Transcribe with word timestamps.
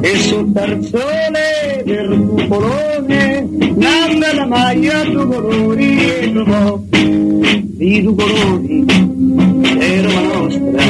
E 0.00 0.16
sul 0.18 0.52
tarzone 0.52 1.82
del 1.84 2.26
cupolone 2.28 3.48
nanda 3.74 4.34
la 4.34 4.46
maglia 4.46 5.02
tu 5.02 5.26
colori 5.26 5.98
e 5.98 6.32
trovò 6.32 6.80
di 6.88 8.02
tu 8.02 8.14
colori 8.14 8.84
Roma 10.02 10.20
nostra 10.20 10.84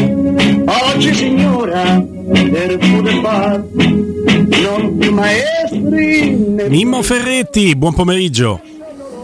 oggi 0.93 1.15
signora 1.15 2.05
del 2.05 2.79
pure 2.79 3.20
far 3.23 3.65
non 3.73 4.96
più 4.98 5.12
maestri 5.12 5.51
Mimmo 6.68 7.02
Ferretti, 7.02 7.74
buon 7.74 7.95
pomeriggio. 7.95 8.60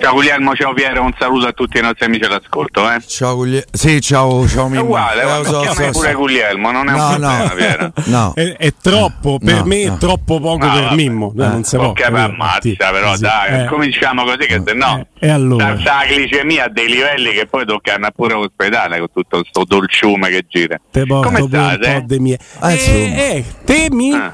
Ciao 0.06 0.14
Guglielmo, 0.14 0.54
ciao 0.54 0.72
Piero, 0.72 1.02
un 1.02 1.12
saluto 1.18 1.48
a 1.48 1.52
tutti 1.52 1.78
i 1.78 1.80
nostri 1.80 2.04
amici 2.04 2.22
all'ascolto. 2.26 2.88
Eh. 2.88 3.00
Ciao 3.04 3.34
Guglie- 3.34 3.64
Sì, 3.72 4.00
ciao, 4.00 4.46
ciao 4.46 4.66
È 4.66 4.68
Mimmo. 4.68 4.84
uguale, 4.84 5.22
Eh, 5.22 5.44
so, 5.44 5.60
chiami 5.62 5.74
so, 5.74 5.90
pure 5.90 6.10
so. 6.12 6.16
Guglielmo, 6.18 6.70
non 6.70 6.88
è 6.88 6.92
un 6.92 6.96
No, 6.96 7.08
problema, 7.08 7.42
no. 7.42 7.54
Piero. 7.56 7.92
No. 8.06 8.32
È, 8.36 8.54
è 8.56 8.72
troppo, 8.80 9.38
per 9.44 9.54
No, 9.56 9.64
me 9.64 9.82
è 9.82 9.96
troppo 9.98 10.38
poco 10.38 10.64
No, 10.64 10.72
per 10.72 10.82
vabbè. 10.84 10.94
Mimmo. 10.94 11.32
Eh. 11.36 11.38
non 11.48 11.64
si 11.64 11.74
può. 11.76 11.86
Ok, 11.86 12.08
ma 12.10 12.22
ammazza, 12.22 12.90
però 12.92 13.14
Sì, 13.16 13.20
dai, 13.22 13.62
eh. 13.62 13.66
cominciamo 13.66 14.22
così 14.22 14.46
che 14.46 14.62
se 14.64 14.72
no 14.74 15.06
Eh, 15.18 15.26
e 15.26 15.28
allora? 15.28 15.74
la 15.74 16.04
glicemia 16.08 16.66
a 16.66 16.68
dei 16.68 16.86
livelli 16.86 17.32
che 17.32 17.46
poi 17.46 17.66
tocca 17.66 17.94
andare 17.94 18.12
pure 18.14 18.34
all'ospedale 18.34 18.98
con 18.98 19.08
tutto 19.12 19.42
sto 19.44 19.64
dolciume 19.66 20.28
che 20.28 20.44
gira. 20.48 20.78
Te 20.88 21.04
Come 21.04 21.40
pure 21.40 21.58
un 21.58 21.78
state? 21.80 22.04
po' 22.06 22.14
mie. 22.20 22.38
Ah, 22.60 22.70
eh, 22.72 23.44
te 23.64 23.88
mi... 23.90 24.12
Ah. 24.14 24.32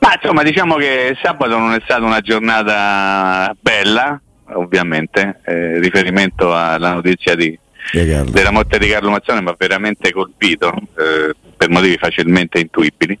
Ma 0.00 0.18
insomma, 0.20 0.42
diciamo 0.42 0.74
che 0.74 1.16
sabato 1.22 1.56
non 1.58 1.74
è 1.74 1.80
stata 1.84 2.04
una 2.04 2.18
giornata 2.20 3.54
bella, 3.60 4.20
ovviamente, 4.52 5.40
eh, 5.44 5.78
riferimento 5.80 6.54
alla 6.54 6.92
notizia 6.92 7.34
di, 7.34 7.58
della 8.30 8.50
morte 8.50 8.78
di 8.78 8.88
Carlo 8.88 9.10
Mazzone 9.10 9.42
mi 9.42 9.48
ha 9.48 9.56
veramente 9.58 10.12
colpito 10.12 10.74
eh, 10.74 11.34
per 11.56 11.68
motivi 11.68 11.96
facilmente 11.96 12.60
intuibili. 12.60 13.18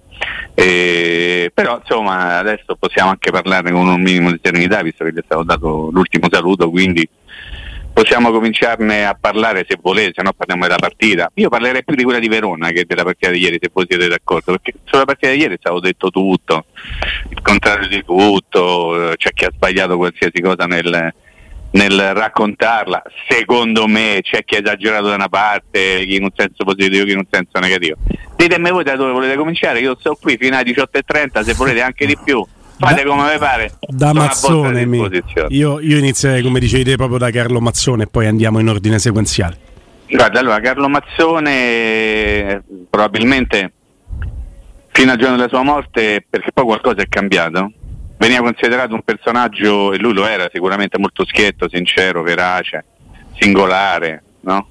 Eh, 0.54 1.50
però 1.52 1.78
insomma 1.78 2.38
adesso 2.38 2.76
possiamo 2.78 3.10
anche 3.10 3.30
parlarne 3.30 3.72
con 3.72 3.88
un 3.88 4.00
minimo 4.00 4.30
di 4.30 4.38
serenità 4.40 4.82
visto 4.82 5.04
che 5.04 5.12
gli 5.12 5.18
è 5.18 5.22
stato 5.24 5.42
dato 5.42 5.90
l'ultimo 5.92 6.28
saluto 6.30 6.70
quindi 6.70 7.06
possiamo 7.94 8.32
cominciarne 8.32 9.06
a 9.06 9.16
parlare 9.18 9.64
se 9.66 9.78
volete 9.80 10.12
se 10.16 10.22
no 10.22 10.32
parliamo 10.32 10.62
della 10.62 10.76
partita 10.76 11.30
io 11.34 11.48
parlerei 11.48 11.84
più 11.84 11.94
di 11.94 12.02
quella 12.02 12.18
di 12.18 12.28
Verona 12.28 12.70
che 12.70 12.84
della 12.86 13.04
partita 13.04 13.30
di 13.30 13.38
ieri 13.38 13.58
se 13.60 13.70
voi 13.72 13.86
siete 13.88 14.08
d'accordo 14.08 14.52
perché 14.52 14.74
sulla 14.84 15.04
partita 15.04 15.32
di 15.32 15.38
ieri 15.38 15.54
è 15.54 15.58
stato 15.58 15.80
detto 15.80 16.10
tutto 16.10 16.66
il 17.30 17.40
contrario 17.40 17.88
di 17.88 18.04
tutto 18.04 19.14
c'è 19.16 19.30
chi 19.32 19.44
ha 19.44 19.50
sbagliato 19.54 19.96
qualsiasi 19.96 20.40
cosa 20.42 20.66
nel, 20.66 21.12
nel 21.74 22.14
raccontarla. 22.14 23.02
Secondo 23.28 23.86
me 23.86 24.20
c'è 24.22 24.44
chi 24.44 24.56
ha 24.56 24.58
esagerato 24.58 25.08
da 25.08 25.14
una 25.14 25.28
parte, 25.28 26.04
chi 26.04 26.16
in 26.16 26.24
un 26.24 26.32
senso 26.34 26.64
positivo, 26.64 27.04
chi 27.04 27.12
in 27.12 27.18
un 27.18 27.26
senso 27.30 27.58
negativo. 27.58 27.96
Ditemi 28.36 28.70
voi 28.70 28.84
da 28.84 28.96
dove 28.96 29.12
volete 29.12 29.36
cominciare, 29.36 29.80
io 29.80 29.96
sto 29.98 30.16
qui 30.20 30.36
fino 30.36 30.56
alle 30.56 30.70
18.30, 30.70 31.42
se 31.42 31.54
volete 31.54 31.82
anche 31.82 32.06
di 32.06 32.16
più. 32.22 32.44
Fate 32.78 33.02
Da- 33.02 33.08
come 33.08 33.32
vi 33.32 33.38
pare. 33.38 33.72
Da 33.80 34.08
sono 34.08 34.62
Mazzone, 34.62 35.08
io, 35.48 35.80
io 35.80 35.98
inizierei 35.98 36.42
come 36.42 36.58
dicevi 36.58 36.84
te 36.84 36.96
proprio 36.96 37.18
da 37.18 37.30
Carlo 37.30 37.60
Mazzone 37.60 38.04
e 38.04 38.06
poi 38.06 38.26
andiamo 38.26 38.58
in 38.58 38.68
ordine 38.68 38.98
sequenziale. 38.98 39.58
Guarda, 40.08 40.40
allora 40.40 40.60
Carlo 40.60 40.88
Mazzone 40.88 42.62
probabilmente 42.90 43.72
fino 44.90 45.10
al 45.10 45.18
giorno 45.18 45.36
della 45.36 45.48
sua 45.48 45.62
morte, 45.62 46.24
perché 46.28 46.52
poi 46.52 46.64
qualcosa 46.64 47.02
è 47.02 47.08
cambiato, 47.08 47.72
veniva 48.16 48.42
considerato 48.42 48.94
un 48.94 49.02
personaggio, 49.02 49.92
e 49.92 49.98
lui 49.98 50.12
lo 50.12 50.26
era 50.26 50.48
sicuramente 50.52 50.98
molto 50.98 51.24
schietto, 51.24 51.68
sincero, 51.68 52.22
verace, 52.22 52.84
singolare, 53.36 54.22
no? 54.42 54.68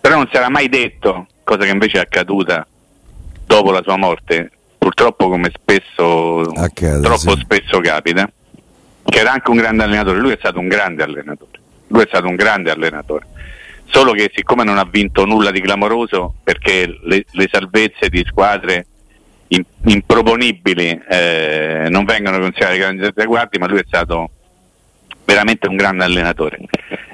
Però 0.00 0.14
non 0.14 0.28
si 0.30 0.36
era 0.36 0.48
mai 0.48 0.68
detto, 0.68 1.26
cosa 1.42 1.64
che 1.64 1.70
invece 1.70 1.98
è 1.98 2.00
accaduta 2.02 2.64
dopo 3.46 3.72
la 3.72 3.82
sua 3.82 3.96
morte, 3.96 4.52
purtroppo 4.88 5.28
come 5.28 5.50
spesso, 5.54 6.40
Accade, 6.40 7.02
troppo 7.02 7.36
sì. 7.36 7.40
spesso 7.40 7.78
capita, 7.80 8.30
che 9.04 9.18
era 9.18 9.32
anche 9.32 9.50
un 9.50 9.56
grande 9.58 9.82
allenatore, 9.82 10.18
lui 10.18 10.32
è 10.32 10.36
stato 10.38 10.58
un 10.58 10.68
grande 10.68 11.02
allenatore, 11.02 11.60
lui 11.88 12.02
è 12.02 12.06
stato 12.08 12.26
un 12.26 12.36
grande 12.36 12.70
allenatore. 12.70 13.26
Solo 13.84 14.12
che 14.12 14.30
siccome 14.34 14.64
non 14.64 14.78
ha 14.78 14.88
vinto 14.90 15.26
nulla 15.26 15.50
di 15.50 15.60
clamoroso 15.60 16.34
perché 16.42 16.98
le, 17.02 17.24
le 17.30 17.48
salvezze 17.50 18.08
di 18.08 18.24
squadre 18.26 18.86
in- 19.48 19.64
improponibili 19.84 21.02
eh, 21.08 21.86
non 21.90 22.04
vengono 22.04 22.38
considerate 22.38 22.78
grandi 22.78 23.12
traguardi 23.14 23.58
ma 23.58 23.66
lui 23.66 23.78
è 23.78 23.84
stato 23.86 24.30
veramente 25.24 25.68
un 25.68 25.76
grande 25.76 26.04
allenatore. 26.04 26.60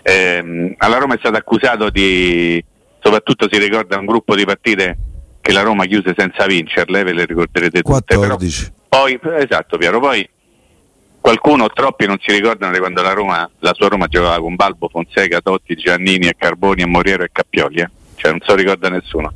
Ehm, 0.03 0.75
alla 0.79 0.99
Roma 0.99 1.15
è 1.15 1.19
stato 1.19 1.37
accusato 1.37 1.91
di 1.91 2.65
soprattutto 3.01 3.49
si 3.51 3.59
ricorda 3.59 3.99
un 3.99 4.07
gruppo 4.07 4.35
di 4.35 4.45
partite 4.45 4.97
che 5.45 5.53
la 5.53 5.61
Roma 5.61 5.85
chiuse 5.85 6.15
senza 6.17 6.47
vincerle 6.47 7.03
ve 7.05 7.13
le 7.13 7.27
ricorderete 7.27 7.83
tutte 7.83 8.03
però 8.07 8.21
14. 8.21 8.73
poi, 8.89 9.21
esatto 9.41 9.77
Piero, 9.77 10.01
poi 10.01 10.27
qualcuno, 11.21 11.69
troppi 11.69 12.07
non 12.07 12.17
si 12.25 12.33
ricordano 12.33 12.73
di 12.73 12.79
quando 12.79 13.03
la 13.03 13.13
Roma, 13.13 13.51
la 13.59 13.75
sua 13.75 13.89
Roma 13.89 14.07
giocava 14.07 14.39
con 14.39 14.55
Balbo, 14.55 14.89
Fonseca, 14.89 15.41
Totti, 15.43 15.75
Giannini, 15.75 16.29
e 16.29 16.35
Carboni, 16.39 16.81
e 16.83 16.87
Moriero 16.87 17.25
e 17.25 17.29
Cappioli, 17.31 17.81
eh? 17.81 17.91
cioè 18.17 18.31
non 18.31 18.41
se 18.41 18.47
lo 18.53 18.55
ricorda 18.57 18.89
nessuno, 18.89 19.33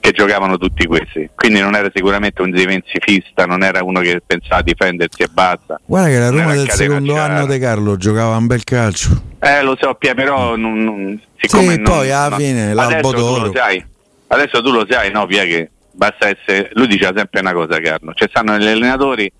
che 0.00 0.10
giocavano 0.10 0.58
tutti 0.58 0.84
questi, 0.86 1.30
quindi 1.36 1.60
non 1.60 1.76
era 1.76 1.88
sicuramente 1.94 2.42
un 2.42 2.50
difensifista, 2.50 3.44
non 3.46 3.62
era 3.62 3.84
uno 3.84 4.00
che 4.00 4.20
pensava 4.26 4.56
a 4.56 4.62
difendersi 4.62 5.22
e 5.22 5.28
basta. 5.30 5.80
Guarda 5.84 6.08
che 6.08 6.18
la 6.18 6.28
Roma 6.30 6.54
del 6.54 6.70
secondo 6.70 7.12
catenacciare. 7.12 7.32
anno 7.40 7.52
di 7.52 7.58
Carlo 7.60 7.96
giocava 7.96 8.36
un 8.36 8.46
bel 8.48 8.64
calcio. 8.64 9.22
Eh, 9.38 9.62
lo 9.62 9.76
so, 9.80 9.94
Pia, 9.94 10.14
però 10.14 10.56
non, 10.56 10.82
non- 10.82 11.20
siccome 11.36 11.74
Sì, 11.74 11.80
non- 11.80 11.84
poi 11.84 12.10
alla 12.10 12.36
fine 12.36 12.74
l'albo 12.74 13.12
d'oro. 13.12 13.46
lo 13.46 13.52
sai, 13.54 13.84
adesso 14.32 14.62
tu 14.62 14.70
lo 14.70 14.86
sai, 14.88 15.10
no, 15.10 15.26
Pia, 15.26 15.44
che 15.44 15.70
basta 15.92 16.28
essere, 16.28 16.70
lui 16.72 16.86
diceva 16.86 17.12
sempre 17.16 17.40
una 17.40 17.52
cosa, 17.52 17.80
Carlo, 17.80 18.12
ci 18.14 18.26
stanno 18.28 18.56
gli 18.58 18.66
allenatori 18.66 19.30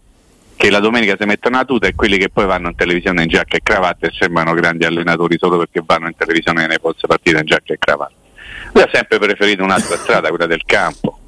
che 0.55 0.71
la 0.71 0.81
domenica 0.81 1.17
si 1.19 1.25
mettono 1.25 1.57
la 1.57 1.65
tuta 1.65 1.87
e 1.89 1.95
quelli 1.95 2.19
che 2.19 2.29
poi 2.29 2.47
vanno 2.47 2.69
in 2.69 2.77
televisione 2.77 3.23
in 3.23 3.29
giacca 3.29 3.57
e 3.57 3.61
cravatta 3.63 4.07
e 4.07 4.13
sembrano 4.13 4.53
grandi 4.55 4.85
allenatori 4.85 5.37
solo 5.39 5.59
perché 5.59 5.83
vanno 5.85 6.07
in 6.07 6.15
televisione 6.17 6.63
nelle 6.63 6.79
poste 6.79 7.07
partite 7.07 7.39
in 7.39 7.47
giacca 7.47 7.73
e 7.73 7.79
cravatta. 7.79 8.15
Lui 8.73 8.83
ha 8.83 8.89
sempre 8.93 9.19
preferito 9.19 9.65
un'altra 9.65 9.97
strada, 9.97 10.29
quella 10.29 10.47
del 10.47 10.63
campo, 10.65 11.19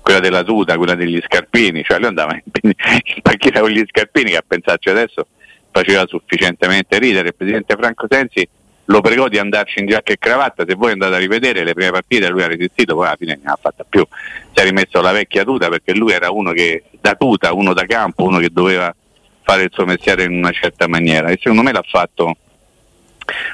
quella 0.00 0.20
della 0.20 0.42
tuta, 0.42 0.76
quella 0.76 0.94
degli 0.94 1.20
scarpini, 1.22 1.82
cioè 1.82 1.98
lui 1.98 2.06
andava 2.06 2.34
in 2.34 2.72
panchina 3.20 3.60
con 3.60 3.70
gli 3.70 3.84
scarpini 3.86 4.30
che 4.30 4.36
a 4.36 4.44
pensarci 4.46 4.88
adesso 4.88 5.26
faceva 5.70 6.06
sufficientemente 6.06 6.98
ridere. 6.98 7.28
Il 7.28 7.34
presidente 7.34 7.76
Franco 7.76 8.06
Sensi 8.08 8.48
lo 8.90 9.00
pregò 9.00 9.28
di 9.28 9.38
andarci 9.38 9.80
in 9.80 9.86
giacca 9.86 10.12
e 10.12 10.18
cravatta, 10.18 10.64
se 10.66 10.74
voi 10.74 10.92
andate 10.92 11.14
a 11.14 11.18
rivedere 11.18 11.62
le 11.62 11.74
prime 11.74 11.90
partite 11.90 12.28
lui 12.28 12.42
ha 12.42 12.46
resistito, 12.46 12.94
poi 12.94 13.06
alla 13.06 13.16
fine 13.16 13.38
non 13.42 13.52
ha 13.52 13.58
fatta 13.60 13.84
più, 13.88 14.06
si 14.10 14.62
è 14.62 14.64
rimesso 14.64 15.00
la 15.00 15.12
vecchia 15.12 15.44
tuta 15.44 15.68
perché 15.68 15.94
lui 15.94 16.12
era 16.12 16.30
uno 16.30 16.52
che 16.52 16.84
da 17.00 17.14
tuta, 17.14 17.52
uno 17.52 17.74
da 17.74 17.84
campo, 17.84 18.24
uno 18.24 18.38
che 18.38 18.48
doveva 18.50 18.94
fare 19.42 19.64
il 19.64 19.70
suo 19.72 19.84
mestiere 19.84 20.24
in 20.24 20.32
una 20.32 20.52
certa 20.52 20.88
maniera. 20.88 21.28
E 21.28 21.38
secondo 21.40 21.62
me 21.62 21.72
l'ha 21.72 21.84
fatto, 21.86 22.36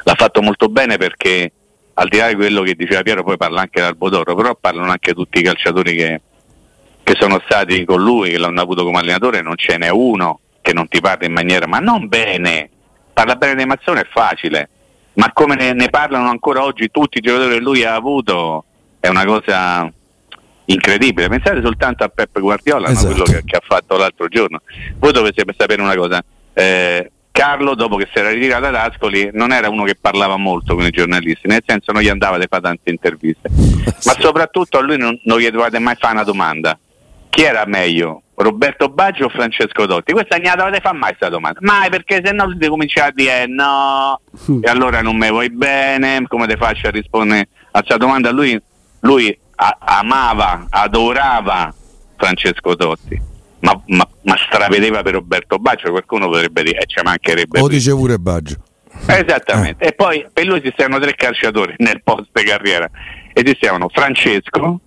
l'ha 0.05 0.15
fatto 0.15 0.41
molto 0.41 0.69
bene 0.69 0.99
perché 0.99 1.53
al 1.95 2.09
di 2.09 2.19
là 2.19 2.29
di 2.29 2.35
quello 2.37 2.63
che 2.63 2.75
diceva 2.75 3.03
Piero 3.03 3.25
poi 3.25 3.37
parla 3.37 3.63
anche 3.63 3.81
l'Albodoro, 3.81 4.37
però 4.37 4.55
parlano 4.55 4.91
anche 4.91 5.15
tutti 5.15 5.41
i 5.41 5.43
calciatori 5.43 5.97
che, 5.97 6.21
che 7.03 7.15
sono 7.19 7.41
stati 7.45 7.85
con 7.85 8.01
lui, 8.01 8.31
che 8.31 8.39
l'hanno 8.39 8.61
avuto 8.61 8.85
come 8.85 8.99
allenatore, 8.99 9.43
non 9.43 9.57
ce 9.57 9.79
n'è 9.79 9.89
uno 9.89 10.41
che 10.61 10.73
non 10.73 10.87
ti 10.87 11.01
parla 11.01 11.27
in 11.27 11.33
maniera, 11.33 11.67
ma 11.67 11.79
non 11.81 12.07
bene, 12.07 12.71
parla 13.13 13.35
bene 13.35 13.57
di 13.57 13.65
Mazzone 13.65 14.01
è 14.01 14.07
facile, 14.11 14.69
ma 15.15 15.33
come 15.33 15.55
ne, 15.55 15.73
ne 15.73 15.89
parlano 15.91 16.29
ancora 16.29 16.63
oggi 16.63 16.91
tutti 16.91 17.19
i 17.19 17.21
giocatori 17.21 17.55
che 17.55 17.61
lui 17.61 17.85
ha 17.85 17.95
avuto 17.95 18.65
è 19.01 19.09
una 19.09 19.25
cosa 19.25 19.91
incredibile. 20.67 21.29
Pensate 21.29 21.61
soltanto 21.63 22.05
a 22.05 22.09
Pep 22.09 22.39
Guardiola? 22.41 22.89
Esatto. 22.89 23.07
quello 23.09 23.25
che, 23.25 23.43
che 23.45 23.57
ha 23.57 23.63
fatto 23.63 23.97
l'altro 23.97 24.29
giorno. 24.29 24.61
Voi 24.99 25.13
dovete 25.13 25.45
sapere 25.57 25.83
una 25.83 25.95
cosa. 25.95 26.23
eh, 26.53 27.11
Carlo, 27.35 27.75
dopo 27.75 27.97
che 27.97 28.09
si 28.13 28.21
era 28.21 28.31
ritirato 28.31 28.67
ad 28.67 28.77
Ascoli, 28.77 29.31
non 29.33 29.51
era 29.51 29.69
uno 29.69 29.83
che 29.83 29.97
parlava 30.01 30.37
molto 30.37 30.77
con 30.77 30.85
i 30.85 30.91
giornalisti, 30.91 31.49
nel 31.49 31.65
senso 31.67 31.91
non 31.91 32.01
gli 32.01 32.09
andava 32.09 32.39
di 32.39 32.47
fare 32.49 32.63
tante 32.63 32.91
interviste, 32.91 33.51
ma 33.51 34.15
soprattutto 34.17 34.79
a 34.79 34.81
lui 34.81 34.97
non, 34.97 35.19
non 35.25 35.41
gli 35.41 35.51
dovevate 35.51 35.81
mai 35.81 35.97
fare 35.99 36.15
una 36.15 36.23
domanda. 36.23 36.79
Chi 37.35 37.43
era 37.43 37.65
meglio? 37.67 38.23
Roberto 38.37 38.89
Baggio 38.89 39.25
o 39.25 39.29
Francesco 39.29 39.87
Dotti? 39.87 40.13
Questa 40.13 40.37
non 40.37 40.45
gliela 40.45 40.57
dovete 40.57 40.81
fare 40.81 40.97
mai 40.97 41.09
questa 41.11 41.29
domanda. 41.29 41.59
Mai 41.63 41.91
perché 41.91 42.21
se 42.25 42.33
no 42.33 42.47
lui 42.47 42.69
cominciare 42.69 43.09
a 43.09 43.13
dire 43.13 43.43
eh, 43.43 43.47
no, 43.47 44.21
e 44.61 44.69
allora 44.71 45.03
non 45.03 45.17
mi 45.17 45.29
vuoi 45.31 45.51
bene, 45.51 46.25
come 46.29 46.47
te 46.47 46.57
faccio 46.57 46.87
a 46.87 46.91
rispondere 46.91 47.49
a 47.73 47.79
questa 47.79 47.97
domanda? 47.97 48.31
Lui, 48.31 48.61
lui 49.01 49.37
a- 49.57 49.77
amava, 49.81 50.67
adorava 50.71 51.75
Francesco 52.17 52.77
Totti, 52.77 53.21
ma, 53.61 53.81
ma, 53.87 54.09
ma 54.23 54.37
stravedeva 54.37 55.03
per 55.03 55.15
Roberto 55.15 55.59
Baggio, 55.59 55.91
qualcuno 55.91 56.29
potrebbe 56.29 56.63
dire, 56.63 56.79
eh, 56.83 56.87
ci 56.87 57.01
mancherebbe. 57.03 57.59
Lo 57.59 57.67
dice 57.67 57.91
pure 57.93 58.17
Baggio. 58.19 58.57
Esattamente, 59.07 59.87
e 59.87 59.93
poi 59.93 60.25
per 60.33 60.47
lui 60.47 60.59
esistevano 60.59 61.01
tre 61.01 61.15
calciatori 61.17 61.75
nel 61.79 62.01
post 62.05 62.31
carriera, 62.33 62.89
esistevano 63.33 63.89
Francesco, 63.93 64.81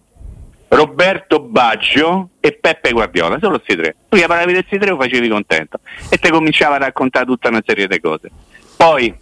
Roberto 0.70 1.40
Baggio 1.40 2.30
e 2.40 2.54
Peppe 2.54 2.92
Guardiola, 2.92 3.38
solo 3.40 3.60
questi 3.62 3.76
tre. 3.76 3.96
Tu 4.10 4.18
gli 4.18 4.26
parlavi 4.26 4.54
di 4.54 4.60
questi 4.60 4.78
tre 4.78 4.90
lo 4.90 4.98
facevi 4.98 5.30
contento 5.30 5.80
e 6.10 6.18
ti 6.18 6.30
cominciava 6.30 6.76
a 6.76 6.80
raccontare 6.80 7.26
tutta 7.26 7.50
una 7.50 7.64
serie 7.66 7.88
di 7.88 8.00
cose. 8.00 8.30
Poi, 8.76 9.16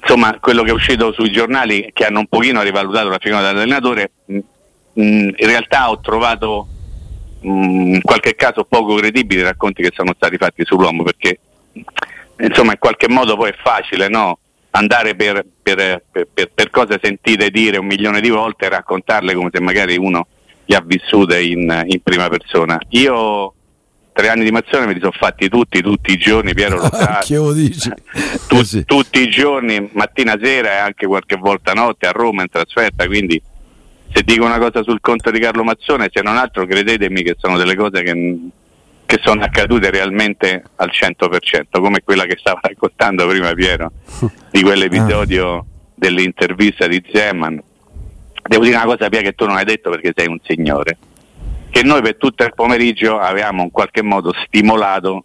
insomma, 0.00 0.38
quello 0.38 0.62
che 0.62 0.70
è 0.70 0.74
uscito 0.74 1.12
sui 1.12 1.30
giornali 1.32 1.90
che 1.92 2.04
hanno 2.04 2.20
un 2.20 2.26
pochino 2.26 2.62
rivalutato 2.62 3.08
la 3.08 3.18
figura 3.18 3.40
dell'allenatore, 3.40 4.10
mh, 4.26 4.38
mh, 4.92 5.02
in 5.02 5.46
realtà 5.46 5.90
ho 5.90 6.00
trovato 6.00 6.68
mh, 7.40 7.94
in 7.94 8.02
qualche 8.02 8.34
caso 8.34 8.64
poco 8.64 8.94
credibili 8.96 9.40
i 9.40 9.44
racconti 9.44 9.82
che 9.82 9.92
sono 9.94 10.12
stati 10.14 10.36
fatti 10.36 10.64
sull'uomo 10.64 11.02
perché 11.02 11.38
insomma 12.40 12.72
in 12.72 12.78
qualche 12.78 13.08
modo 13.08 13.36
poi 13.36 13.50
è 13.50 13.56
facile 13.60 14.08
no? 14.08 14.38
Andare 14.70 15.14
per, 15.14 15.44
per, 15.62 16.02
per, 16.10 16.50
per, 16.54 16.70
cose 16.70 16.98
sentite 17.02 17.50
dire 17.50 17.78
un 17.78 17.86
milione 17.86 18.20
di 18.20 18.28
volte 18.28 18.66
e 18.66 18.68
raccontarle 18.68 19.34
come 19.34 19.50
se 19.52 19.60
magari 19.60 19.96
uno 19.96 20.26
le 20.64 20.76
ha 20.76 20.82
vissute 20.84 21.40
in, 21.40 21.82
in 21.86 22.00
prima 22.02 22.28
persona. 22.28 22.78
Io 22.90 23.54
tre 24.12 24.28
anni 24.28 24.44
di 24.44 24.50
mazione 24.50 24.86
me 24.86 24.94
li 24.94 25.00
sono 25.00 25.12
fatti 25.12 25.48
tutti, 25.48 25.80
tutti 25.80 26.12
i 26.12 26.16
giorni, 26.16 26.52
Piero 26.52 26.76
lo 26.76 26.90
sa. 26.92 27.20
Tu, 28.48 28.62
sì. 28.64 28.84
Tutti 28.84 29.20
i 29.20 29.30
giorni, 29.30 29.88
mattina, 29.92 30.36
sera 30.40 30.72
e 30.72 30.78
anche 30.78 31.06
qualche 31.06 31.36
volta 31.36 31.72
notte 31.72 32.06
a 32.06 32.10
Roma 32.10 32.42
in 32.42 32.48
trasferta, 32.48 33.06
quindi 33.06 33.40
se 34.12 34.22
dico 34.22 34.44
una 34.44 34.58
cosa 34.58 34.82
sul 34.82 35.00
conto 35.00 35.30
di 35.30 35.38
Carlo 35.38 35.64
Mazzone, 35.64 36.10
se 36.12 36.22
non 36.22 36.36
altro 36.36 36.66
credetemi 36.66 37.22
che 37.22 37.36
sono 37.38 37.56
delle 37.56 37.76
cose 37.76 38.02
che, 38.02 38.38
che 39.08 39.20
sono 39.22 39.42
accadute 39.42 39.88
realmente 39.90 40.62
al 40.76 40.90
100%, 40.92 41.80
come 41.80 42.02
quella 42.04 42.26
che 42.26 42.36
stava 42.38 42.60
raccontando 42.60 43.26
prima 43.26 43.54
Piero, 43.54 43.90
di 44.52 44.60
quell'episodio 44.60 45.56
ah. 45.56 45.64
dell'intervista 45.94 46.86
di 46.86 47.02
Zeman. 47.10 47.58
Devo 48.42 48.64
dire 48.64 48.76
una 48.76 48.84
cosa 48.84 49.08
Piero 49.08 49.24
che 49.24 49.32
tu 49.32 49.46
non 49.46 49.56
hai 49.56 49.64
detto 49.64 49.88
perché 49.88 50.12
sei 50.14 50.26
un 50.26 50.38
signore, 50.42 50.98
che 51.70 51.82
noi 51.82 52.02
per 52.02 52.16
tutto 52.16 52.44
il 52.44 52.52
pomeriggio 52.54 53.18
avevamo 53.18 53.62
in 53.62 53.70
qualche 53.70 54.02
modo 54.02 54.34
stimolato 54.44 55.24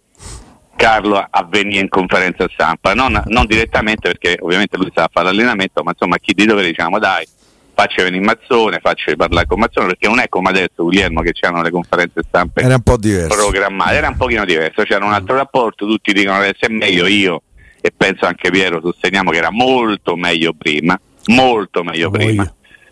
Carlo 0.76 1.18
a 1.18 1.46
venire 1.46 1.82
in 1.82 1.90
conferenza 1.90 2.48
stampa, 2.50 2.94
non, 2.94 3.22
non 3.26 3.44
direttamente 3.44 4.08
perché 4.08 4.38
ovviamente 4.40 4.78
lui 4.78 4.88
stava 4.92 5.08
a 5.08 5.10
fare 5.12 5.26
l'allenamento, 5.26 5.82
ma 5.82 5.90
insomma 5.90 6.16
chi 6.16 6.32
di 6.32 6.46
dovere 6.46 6.68
diciamo 6.68 6.98
dai 6.98 7.28
faccia 7.74 8.02
venire 8.02 8.24
Mazzone, 8.24 8.78
faccia 8.80 9.14
parlare 9.16 9.46
con 9.46 9.58
Mazzone, 9.58 9.86
perché 9.88 10.08
non 10.08 10.20
è 10.20 10.28
come 10.28 10.50
adesso 10.50 10.84
Guglielmo 10.84 11.20
che 11.20 11.32
c'erano 11.32 11.62
le 11.62 11.70
conferenze 11.70 12.22
stampe 12.26 12.62
era 12.62 12.76
un 12.76 12.82
po' 12.82 12.96
diverso. 12.96 13.36
programmate, 13.36 13.94
era 13.94 14.08
un 14.08 14.16
pochino 14.16 14.44
diverso, 14.44 14.82
c'era 14.82 15.04
un 15.04 15.12
altro 15.12 15.36
rapporto, 15.36 15.86
tutti 15.86 16.12
dicono 16.12 16.38
che 16.40 16.54
è 16.58 16.68
meglio 16.68 17.06
io 17.06 17.42
e 17.80 17.92
penso 17.94 18.24
anche 18.24 18.50
Piero 18.50 18.80
sosteniamo 18.80 19.30
che 19.30 19.36
era 19.36 19.50
molto 19.50 20.16
meglio 20.16 20.54
prima, 20.54 20.98
molto 21.26 21.82
meglio 21.82 22.08
prima. 22.10 22.50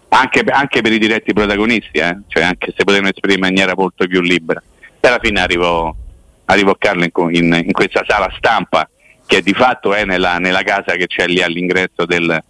Anche, 0.09 0.41
anche, 0.47 0.83
per 0.83 0.93
i 0.93 0.99
diretti 0.99 1.33
protagonisti, 1.33 1.99
eh? 1.99 2.19
cioè 2.29 2.43
anche 2.43 2.75
se 2.77 2.85
potevano 2.85 3.09
esprimere 3.09 3.41
in 3.41 3.55
maniera 3.55 3.73
molto 3.75 4.07
più 4.07 4.21
libera. 4.21 4.63
E 5.01 5.09
alla 5.09 5.19
fine 5.19 5.41
arrivò, 5.41 5.95
arrivò 6.45 6.75
Carlo 6.77 7.05
in, 7.05 7.11
in, 7.31 7.63
in, 7.65 7.73
questa 7.73 8.05
sala 8.07 8.31
stampa 8.37 8.87
che 9.25 9.41
di 9.41 9.55
fatto 9.55 9.95
è 9.95 10.05
nella, 10.05 10.37
nella 10.37 10.61
casa 10.63 10.97
che 10.97 11.07
c'è 11.07 11.27
lì 11.27 11.41
all'ingresso 11.41 12.05
del, 12.05 12.43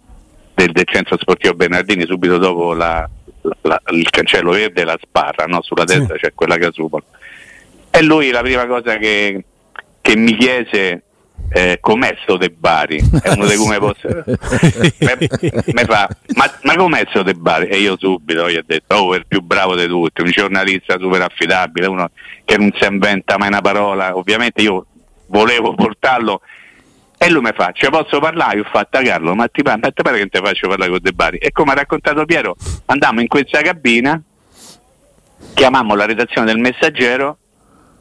del, 0.53 0.71
del, 0.71 0.85
centro 0.85 1.17
sportivo 1.17 1.53
Bernardini 1.53 2.05
subito 2.05 2.37
dopo 2.37 2.73
la, 2.73 3.09
la, 3.61 3.81
il 3.91 4.09
cancello 4.09 4.51
verde 4.51 4.81
e 4.81 4.85
la 4.85 4.97
sbarra, 5.01 5.45
no? 5.45 5.61
sulla 5.61 5.83
destra 5.83 6.15
sì. 6.15 6.21
c'è 6.21 6.33
quella 6.33 6.57
casupola. 6.57 7.03
E 7.89 8.01
lui 8.01 8.31
la 8.31 8.41
prima 8.41 8.65
cosa 8.65 8.97
che, 8.97 9.43
che 10.01 10.15
mi 10.15 10.35
chiese 10.35 11.03
eh, 11.49 11.77
com'è 11.79 12.17
sto 12.23 12.37
De 12.37 12.49
Bari? 12.49 13.01
È 13.21 13.29
uno 13.29 13.45
dei 13.45 13.57
come 13.57 13.77
posso... 13.77 14.07
mi 14.25 15.83
fa, 15.85 16.09
ma, 16.35 16.51
ma 16.63 16.75
com'è 16.75 17.05
sto 17.09 17.21
De 17.21 17.33
Bari? 17.33 17.67
E 17.67 17.77
io 17.77 17.95
subito 17.97 18.49
gli 18.49 18.55
ho 18.55 18.63
detto, 18.65 18.95
oh, 18.95 19.13
è 19.13 19.17
il 19.17 19.27
più 19.27 19.41
bravo 19.41 19.75
di 19.75 19.85
tutti, 19.87 20.21
un 20.21 20.31
giornalista 20.31 20.97
super 20.97 21.21
affidabile, 21.21 21.87
uno 21.87 22.09
che 22.45 22.57
non 22.57 22.71
si 22.79 22.85
inventa 22.85 23.37
mai 23.37 23.49
una 23.49 23.61
parola. 23.61 24.17
Ovviamente 24.17 24.61
io 24.61 24.85
volevo 25.27 25.75
portarlo 25.75 26.41
e 27.25 27.29
lui 27.29 27.41
mi 27.41 27.51
fa, 27.53 27.71
ci 27.71 27.87
posso 27.89 28.19
parlare? 28.19 28.57
Io 28.57 28.63
ho 28.63 28.69
fatto 28.69 29.01
Carlo, 29.01 29.33
ma 29.33 29.47
ti 29.47 29.61
ma 29.61 29.77
ti 29.77 30.01
pare 30.01 30.17
che 30.17 30.27
ti 30.27 30.39
faccio 30.43 30.67
parlare 30.67 30.89
con 30.89 30.99
De 31.01 31.13
Bari? 31.13 31.37
E 31.37 31.51
come 31.53 31.71
ha 31.71 31.75
raccontato 31.75 32.25
Piero, 32.25 32.55
andammo 32.87 33.21
in 33.21 33.27
questa 33.27 33.61
cabina, 33.61 34.21
chiamammo 35.53 35.95
la 35.95 36.05
redazione 36.05 36.47
del 36.47 36.57
messaggero, 36.59 37.37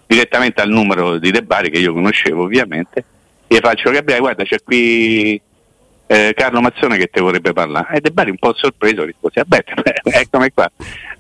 direttamente 0.07 0.61
al 0.61 0.71
numero 0.71 1.19
di 1.19 1.31
De 1.31 1.45
Bari, 1.45 1.71
che 1.71 1.79
io 1.79 1.93
conoscevo 1.93 2.43
ovviamente, 2.43 3.05
e 3.47 3.61
faccio 3.61 3.91
Gabriele, 3.93 4.21
guarda 4.21 4.43
c'è 4.43 4.61
qui 4.61 5.41
eh, 6.07 6.33
Carlo 6.35 6.61
Mazzone 6.61 6.97
che 6.97 7.09
ti 7.09 7.21
vorrebbe 7.21 7.53
parlare. 7.53 7.99
E 7.99 8.01
De 8.01 8.11
Bari 8.11 8.31
un 8.31 8.39
po' 8.39 8.55
sorpreso 8.55 9.05
rispose, 9.05 9.45
beh, 9.47 9.65
eccomi 10.03 10.51
qua. 10.53 10.69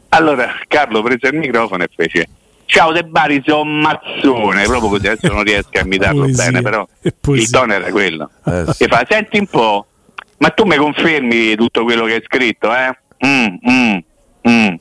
Allora 0.08 0.52
Carlo 0.66 1.02
prese 1.02 1.28
il 1.28 1.38
microfono 1.38 1.84
e 1.84 1.88
fece 1.94 2.26
Ciao 2.64 2.92
De 2.92 3.02
Bari, 3.02 3.42
sono 3.44 3.64
Mazzone, 3.64 4.64
proprio 4.64 4.88
così 4.90 5.08
adesso 5.08 5.32
non 5.32 5.42
riesco 5.42 5.78
a 5.78 5.80
imitarlo 5.84 6.26
bene, 6.26 6.62
però 6.62 6.86
il 7.02 7.50
tono 7.50 7.72
era 7.72 7.90
quello. 7.90 8.30
Eh, 8.44 8.64
sì. 8.72 8.84
E 8.84 8.88
fa, 8.88 9.04
senti 9.08 9.38
un 9.38 9.46
po', 9.46 9.86
ma 10.38 10.48
tu 10.50 10.64
mi 10.64 10.76
confermi 10.76 11.54
tutto 11.54 11.84
quello 11.84 12.04
che 12.04 12.14
hai 12.14 12.22
scritto, 12.24 12.74
eh? 12.74 12.96
Mm, 13.26 13.54
mm, 13.70 13.98
mm. 14.48 14.74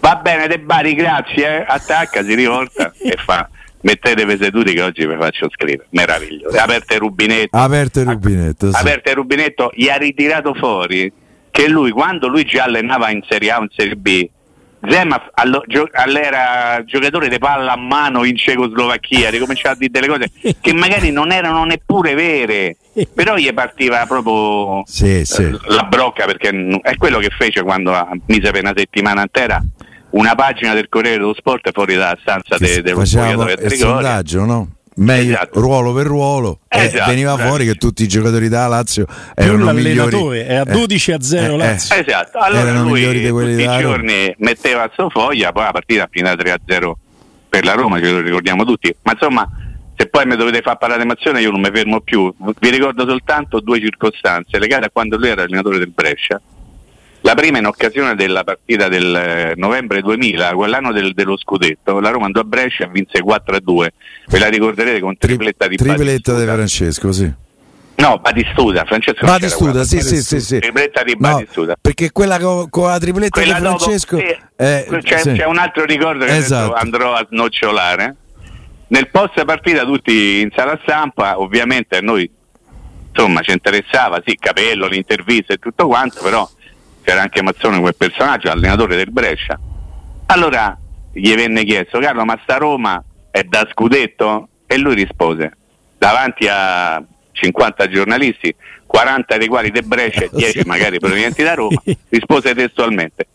Va 0.00 0.16
bene 0.16 0.46
De 0.48 0.58
Bari, 0.58 0.94
grazie, 0.94 1.60
eh? 1.60 1.64
attacca, 1.66 2.22
si 2.22 2.34
rivolta 2.34 2.92
e 2.98 3.16
fa 3.24 3.48
mettetevi 3.86 4.36
seduti 4.40 4.74
che 4.74 4.82
oggi 4.82 5.06
vi 5.06 5.16
faccio 5.16 5.48
scrivere. 5.50 5.86
Meraviglioso. 5.90 6.56
Aperte 6.58 6.94
il 6.94 7.00
rubinetto. 7.00 7.56
Aperte 7.56 8.00
il 8.00 8.06
rubinetto. 8.06 8.70
Sì. 8.72 8.76
Aperte 8.76 9.10
il 9.10 9.16
rubinetto, 9.16 9.70
gli 9.74 9.88
ha 9.88 9.96
ritirato 9.96 10.54
fuori 10.54 11.12
che 11.50 11.68
lui, 11.68 11.90
quando 11.90 12.26
lui 12.26 12.44
già 12.44 12.64
allenava 12.64 13.10
in 13.10 13.22
Serie 13.28 13.50
A 13.52 13.58
o 13.58 13.62
in 13.62 13.68
Serie 13.74 13.96
B, 13.96 14.28
Zema 14.88 15.30
all'era 15.32 16.82
giocatore 16.84 17.28
di 17.28 17.38
palla 17.38 17.72
a 17.72 17.76
mano 17.76 18.24
in 18.24 18.36
Cecoslovacchia, 18.36 19.30
ricominciava 19.30 19.74
a 19.74 19.78
dire 19.78 19.90
delle 19.90 20.06
cose 20.06 20.30
che 20.60 20.72
magari 20.74 21.10
non 21.10 21.32
erano 21.32 21.64
neppure 21.64 22.14
vere, 22.14 22.76
però 23.14 23.36
gli 23.36 23.52
partiva 23.52 24.04
proprio 24.06 24.82
sì, 24.86 25.24
sì. 25.24 25.42
Eh, 25.42 25.58
la 25.68 25.84
brocca 25.84 26.26
perché 26.26 26.78
è 26.82 26.96
quello 26.96 27.18
che 27.18 27.30
fece 27.36 27.62
quando 27.62 27.92
mise 28.26 28.50
per 28.50 28.62
una 28.62 28.74
settimana 28.76 29.22
intera 29.22 29.62
una 30.10 30.34
pagina 30.34 30.72
del 30.72 30.88
Corriere 30.88 31.18
dello 31.18 31.34
Sport 31.34 31.70
fuori 31.72 31.94
dalla 31.94 32.16
stanza 32.20 32.56
de, 32.58 32.82
dello 32.82 33.04
spogliatoio 33.04 33.56
del 33.56 33.72
sondaggio, 33.72 34.44
no? 34.44 34.75
Meglio 34.96 35.34
esatto. 35.34 35.60
ruolo 35.60 35.92
per 35.92 36.06
ruolo 36.06 36.60
esatto, 36.68 36.96
e 36.96 37.06
veniva 37.06 37.34
esatto. 37.34 37.48
fuori 37.48 37.66
che 37.66 37.74
tutti 37.74 38.02
i 38.02 38.08
giocatori 38.08 38.48
da 38.48 38.66
Lazio 38.66 39.06
erano 39.34 39.72
migliori. 39.72 40.38
è 40.38 40.54
a 40.54 40.64
12 40.64 41.12
a 41.12 41.20
0 41.20 41.52
eh, 41.52 41.56
Lazio. 41.56 41.96
eh, 41.96 42.04
esatto. 42.06 42.38
Allora 42.38 42.60
erano 42.60 42.82
lui 42.82 42.92
migliori 42.92 43.20
di 43.20 43.30
quelli 43.30 43.64
tutti 43.64 43.76
i 43.76 43.80
giorni 43.80 44.34
metteva 44.38 44.82
a 44.84 44.90
sua 44.94 45.08
foglia 45.08 45.52
poi 45.52 45.64
la 45.64 45.72
partita 45.72 46.08
fino 46.10 46.28
a 46.28 46.36
3 46.36 46.50
a 46.50 46.60
0 46.64 46.98
per 47.48 47.64
la 47.64 47.72
Roma 47.74 48.00
ce 48.00 48.10
lo 48.10 48.20
ricordiamo 48.20 48.64
tutti. 48.64 48.94
Ma 49.02 49.12
insomma 49.12 49.48
se 49.96 50.08
poi 50.08 50.26
mi 50.26 50.36
dovete 50.36 50.60
fare 50.60 50.76
parlare 50.78 51.04
mazione 51.04 51.40
io 51.40 51.50
non 51.50 51.60
mi 51.60 51.70
fermo 51.72 52.00
più. 52.00 52.32
Vi 52.58 52.70
ricordo 52.70 53.06
soltanto 53.06 53.60
due 53.60 53.80
circostanze 53.80 54.58
legate 54.58 54.86
a 54.86 54.90
quando 54.92 55.16
lui 55.16 55.28
era 55.28 55.42
allenatore 55.42 55.78
del 55.78 55.88
Brescia 55.88 56.40
la 57.22 57.34
prima 57.34 57.58
in 57.58 57.66
occasione 57.66 58.14
della 58.14 58.44
partita 58.44 58.88
del 58.88 59.14
eh, 59.14 59.52
novembre 59.56 60.00
2000, 60.00 60.54
quell'anno 60.54 60.92
del, 60.92 61.12
dello 61.12 61.36
scudetto, 61.36 61.98
la 62.00 62.10
Roma 62.10 62.26
andò 62.26 62.40
a 62.40 62.44
Brescia 62.44 62.84
e 62.84 62.88
vinse 62.88 63.22
4-2. 63.22 63.86
Ve 64.28 64.38
la 64.38 64.48
ricorderete 64.48 65.00
con 65.00 65.16
tripletta 65.16 65.66
di 65.66 65.76
Tripletta 65.76 66.38
di 66.38 66.44
Francesco, 66.44 67.12
sì. 67.12 67.32
No, 67.96 68.18
Batistuta, 68.18 68.84
Francesco 68.84 69.24
Batistuta, 69.24 69.82
sì, 69.84 70.00
sì, 70.02 70.22
sì, 70.22 70.40
sì. 70.40 70.58
Tripletta 70.58 71.02
di 71.02 71.16
no, 71.18 71.32
Batistuta. 71.32 71.76
Perché 71.80 72.12
quella 72.12 72.38
con, 72.38 72.68
con 72.68 72.88
la 72.88 72.98
tripletta 72.98 73.40
quella 73.40 73.54
di 73.54 73.60
Francesco 73.60 74.16
dopo, 74.16 74.28
eh, 74.56 75.00
c'è, 75.02 75.18
sì. 75.18 75.32
c'è, 75.32 75.46
un 75.46 75.56
altro 75.56 75.84
ricordo 75.84 76.24
che 76.26 76.36
esatto. 76.36 76.74
andrò 76.74 77.14
a 77.14 77.26
snocciolare. 77.28 78.16
Nel 78.88 79.08
post 79.08 79.44
partita 79.44 79.84
tutti 79.84 80.40
in 80.40 80.50
sala 80.54 80.78
stampa, 80.82 81.40
ovviamente 81.40 81.96
a 81.96 82.00
noi 82.00 82.30
insomma 83.10 83.40
ci 83.40 83.52
interessava, 83.52 84.22
sì, 84.24 84.36
capello, 84.38 84.86
l'intervista 84.86 85.54
e 85.54 85.56
tutto 85.56 85.86
quanto, 85.86 86.20
però 86.22 86.48
c'era 87.06 87.22
anche 87.22 87.40
Mazzone 87.40 87.78
quel 87.78 87.94
personaggio, 87.94 88.50
allenatore 88.50 88.96
del 88.96 89.12
Brescia. 89.12 89.56
Allora 90.26 90.76
gli 91.12 91.32
venne 91.36 91.62
chiesto, 91.62 92.00
Carlo, 92.00 92.24
ma 92.24 92.36
sta 92.42 92.56
Roma 92.56 93.00
è 93.30 93.44
da 93.44 93.64
scudetto? 93.70 94.48
E 94.66 94.76
lui 94.76 94.96
rispose, 94.96 95.56
davanti 95.96 96.48
a 96.50 97.00
50 97.30 97.88
giornalisti, 97.88 98.52
40 98.84 99.36
dei 99.36 99.46
quali 99.46 99.70
de 99.70 99.82
Brescia 99.82 100.24
e 100.24 100.30
10 100.34 100.66
magari 100.66 100.98
provenienti 100.98 101.44
da 101.44 101.54
Roma, 101.54 101.80
rispose 102.08 102.52
testualmente, 102.56 103.28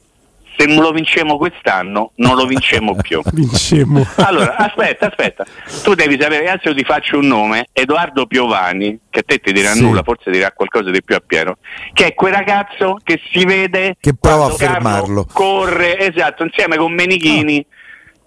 se 0.61 0.67
non 0.67 0.83
lo 0.83 0.91
vincemo 0.91 1.37
quest'anno 1.37 2.11
non 2.15 2.35
lo 2.35 2.45
vincemo 2.45 2.95
più. 2.95 3.19
Vincemo. 3.33 4.05
Allora, 4.17 4.55
aspetta, 4.57 5.07
aspetta, 5.07 5.45
tu 5.83 5.95
devi 5.95 6.19
sapere, 6.19 6.47
adesso 6.47 6.73
ti 6.75 6.83
faccio 6.83 7.17
un 7.17 7.27
nome, 7.27 7.67
Edoardo 7.73 8.27
Piovani, 8.27 8.99
che 9.09 9.19
a 9.19 9.23
te 9.25 9.39
ti 9.39 9.51
dirà 9.51 9.71
sì. 9.71 9.81
nulla, 9.81 10.03
forse 10.03 10.29
dirà 10.29 10.51
qualcosa 10.51 10.91
di 10.91 11.01
più 11.03 11.15
a 11.15 11.21
Piero, 11.25 11.57
che 11.93 12.07
è 12.07 12.13
quel 12.13 12.33
ragazzo 12.33 12.99
che 13.03 13.19
si 13.31 13.43
vede 13.43 13.95
che 13.99 14.13
prova 14.19 14.45
a 14.45 14.49
fermarlo. 14.49 15.25
Corre, 15.31 15.97
esatto, 15.99 16.43
insieme 16.43 16.77
con 16.77 16.93
Menichini. 16.93 17.65
Oh 17.67 17.75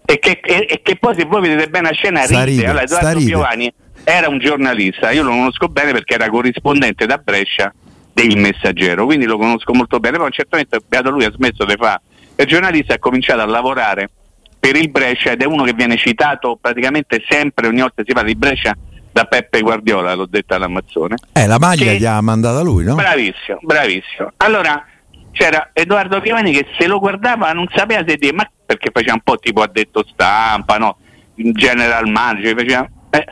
e 0.06 0.18
che, 0.18 0.38
e, 0.42 0.66
e 0.68 0.82
che 0.82 0.96
poi 0.96 1.14
se 1.16 1.24
voi 1.24 1.40
vedete 1.40 1.66
bene 1.70 1.88
la 1.88 1.94
scena 1.94 2.26
ride. 2.26 2.44
ride 2.44 2.66
allora, 2.66 2.82
Edoardo 2.82 3.24
Piovani 3.24 3.72
era 4.04 4.28
un 4.28 4.38
giornalista, 4.38 5.10
io 5.12 5.22
lo 5.22 5.30
conosco 5.30 5.68
bene 5.68 5.92
perché 5.92 6.14
era 6.14 6.28
corrispondente 6.28 7.06
da 7.06 7.16
Brescia 7.16 7.72
del 8.12 8.36
Messaggero, 8.36 9.06
quindi 9.06 9.24
lo 9.24 9.38
conosco 9.38 9.72
molto 9.72 10.00
bene, 10.00 10.18
poi 10.18 10.30
certamente 10.30 10.80
beato 10.86 11.08
lui 11.08 11.24
ha 11.24 11.32
smesso 11.32 11.64
di 11.64 11.74
fare 11.78 12.02
il 12.36 12.46
giornalista 12.46 12.92
e 12.92 12.96
ha 12.96 12.98
cominciato 12.98 13.40
a 13.40 13.46
lavorare 13.46 14.10
per 14.58 14.76
il 14.76 14.90
Brescia 14.90 15.32
ed 15.32 15.42
è 15.42 15.44
uno 15.44 15.62
che 15.64 15.74
viene 15.74 15.96
citato 15.96 16.58
praticamente 16.60 17.22
sempre, 17.28 17.66
ogni 17.66 17.80
volta 17.80 18.02
si 18.04 18.12
parla 18.12 18.28
di 18.28 18.34
Brescia 18.34 18.74
da 19.12 19.24
Peppe 19.26 19.60
Guardiola, 19.60 20.14
l'ho 20.14 20.26
detto 20.26 20.54
all'Amazzone. 20.54 21.16
Eh, 21.34 21.46
la 21.46 21.58
maglia 21.58 21.92
che... 21.92 21.98
gli 21.98 22.04
ha 22.04 22.20
mandata 22.20 22.62
lui, 22.62 22.84
no? 22.84 22.94
Bravissimo, 22.94 23.58
bravissimo. 23.60 24.32
Allora 24.38 24.84
c'era 25.30 25.70
Edoardo 25.72 26.20
Piovani 26.20 26.52
che 26.52 26.66
se 26.78 26.86
lo 26.86 26.98
guardava 26.98 27.52
non 27.52 27.68
sapeva 27.74 28.02
se 28.06 28.16
dire, 28.16 28.32
ma 28.32 28.48
perché 28.64 28.90
faceva 28.92 29.14
un 29.14 29.20
po' 29.22 29.36
tipo 29.36 29.60
ha 29.60 29.68
detto 29.70 30.04
stampa, 30.10 30.78
no? 30.78 30.96
General 31.34 32.08
manager, 32.08 32.56
faceva... 32.56 32.88
Eh, 33.10 33.24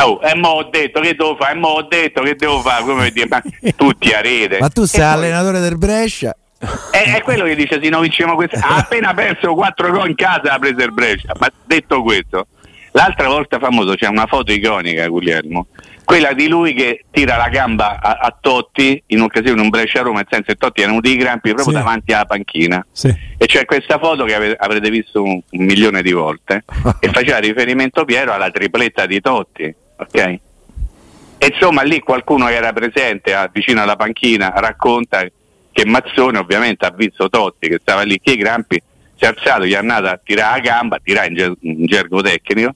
Oh, 0.00 0.20
e 0.22 0.32
mo 0.36 0.50
ho 0.50 0.68
detto 0.70 1.00
che 1.00 1.16
devo 1.16 1.34
fare, 1.34 1.54
e 1.54 1.58
mo 1.58 1.68
ho 1.70 1.82
detto 1.82 2.22
che 2.22 2.36
devo 2.36 2.60
fare, 2.60 2.84
come 2.84 3.10
dire, 3.10 3.26
ma 3.28 3.42
tutti 3.74 4.12
a 4.12 4.20
rete. 4.20 4.58
Ma 4.60 4.68
tu 4.68 4.84
sei 4.84 5.00
poi... 5.00 5.10
allenatore 5.10 5.58
del 5.58 5.76
Brescia? 5.76 6.36
È, 6.90 7.14
è, 7.14 7.22
quello 7.22 7.44
che 7.44 7.54
dice, 7.54 7.80
sì, 7.82 7.88
no, 7.88 8.00
vinciamo 8.00 8.34
questo. 8.34 8.58
Ha 8.60 8.76
appena 8.76 9.14
perso 9.14 9.54
4 9.54 9.90
gol 9.90 10.08
in 10.08 10.14
casa 10.14 10.52
ha 10.52 10.58
preso 10.58 10.82
il 10.82 10.92
Brescia. 10.92 11.32
Ma 11.38 11.48
detto 11.64 12.02
questo, 12.02 12.48
l'altra 12.92 13.28
volta 13.28 13.58
famoso 13.58 13.94
c'è 13.94 14.06
una 14.08 14.26
foto 14.26 14.52
iconica, 14.52 15.06
Guglielmo, 15.06 15.68
quella 16.04 16.32
di 16.32 16.48
lui 16.48 16.74
che 16.74 17.04
tira 17.10 17.36
la 17.36 17.48
gamba 17.48 18.00
a, 18.00 18.18
a 18.20 18.36
Totti 18.40 19.02
in 19.06 19.20
occasione 19.20 19.56
di 19.56 19.60
un 19.60 19.68
Brescia-Roma, 19.68 20.16
nel 20.16 20.26
senso 20.28 20.46
che 20.46 20.56
Totti 20.56 20.80
era 20.82 20.90
uno 20.90 21.00
dei 21.00 21.16
grampi 21.16 21.52
proprio 21.52 21.76
sì. 21.76 21.82
davanti 21.82 22.12
alla 22.12 22.24
panchina. 22.24 22.84
Sì. 22.90 23.14
E 23.36 23.46
c'è 23.46 23.64
questa 23.64 23.98
foto 23.98 24.24
che 24.24 24.34
ave, 24.34 24.56
avrete 24.58 24.90
visto 24.90 25.22
un, 25.22 25.40
un, 25.50 25.64
milione 25.64 26.02
di 26.02 26.12
volte 26.12 26.64
e 26.98 27.08
faceva 27.12 27.38
riferimento 27.38 28.04
Piero 28.04 28.32
alla 28.32 28.50
tripletta 28.50 29.06
di 29.06 29.20
Totti 29.20 29.74
ok? 29.98 30.38
E 31.40 31.46
insomma 31.52 31.82
lì 31.82 32.00
qualcuno 32.00 32.46
che 32.46 32.54
era 32.54 32.72
presente 32.72 33.34
a, 33.34 33.48
vicino 33.52 33.82
alla 33.82 33.96
panchina 33.96 34.52
racconta 34.56 35.24
che 35.78 35.86
Mazzone 35.86 36.38
ovviamente 36.38 36.84
ha 36.84 36.90
visto 36.90 37.28
Totti 37.28 37.68
che 37.68 37.78
stava 37.80 38.02
lì 38.02 38.20
che 38.20 38.32
i 38.32 38.36
Grampi 38.36 38.82
si 39.14 39.24
è 39.24 39.28
alzato, 39.28 39.64
gli 39.64 39.74
è 39.74 39.76
andato 39.76 40.06
a 40.06 40.18
tirare 40.22 40.60
la 40.60 40.60
gamba, 40.60 40.96
a 40.96 41.00
tirare 41.00 41.28
in, 41.28 41.34
ger- 41.34 41.56
in 41.60 41.86
gergo 41.86 42.20
tecnico, 42.20 42.74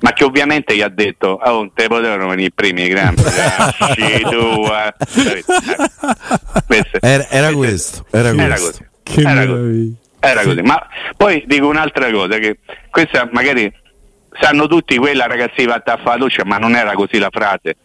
ma 0.00 0.14
che 0.14 0.24
ovviamente 0.24 0.74
gli 0.74 0.80
ha 0.80 0.88
detto 0.88 1.38
oh 1.42 1.52
non 1.52 1.74
te 1.74 1.88
potevano 1.88 2.28
venire 2.28 2.48
i 2.48 2.52
primi 2.52 2.84
i 2.84 2.88
Grampi 2.88 3.20
era, 7.00 7.28
era, 7.28 7.52
questo 7.52 8.06
era, 8.10 8.28
era 8.30 8.54
questo 8.54 8.86
così. 9.04 9.20
Era 9.20 9.46
così. 9.46 9.94
era 10.20 10.42
così 10.42 10.62
ma 10.62 10.86
poi 11.18 11.44
dico 11.46 11.68
un'altra 11.68 12.10
cosa 12.10 12.38
che 12.38 12.60
questa 12.90 13.28
magari 13.30 13.70
sanno 14.40 14.66
tutti 14.68 14.96
quella 14.96 15.26
ragazzi 15.26 15.66
va 15.66 15.82
a 15.84 15.96
fare 15.96 16.00
la 16.04 16.16
doccia, 16.16 16.44
ma 16.46 16.56
non 16.56 16.74
era 16.74 16.92
così 16.92 17.18
la 17.18 17.30
frase. 17.30 17.76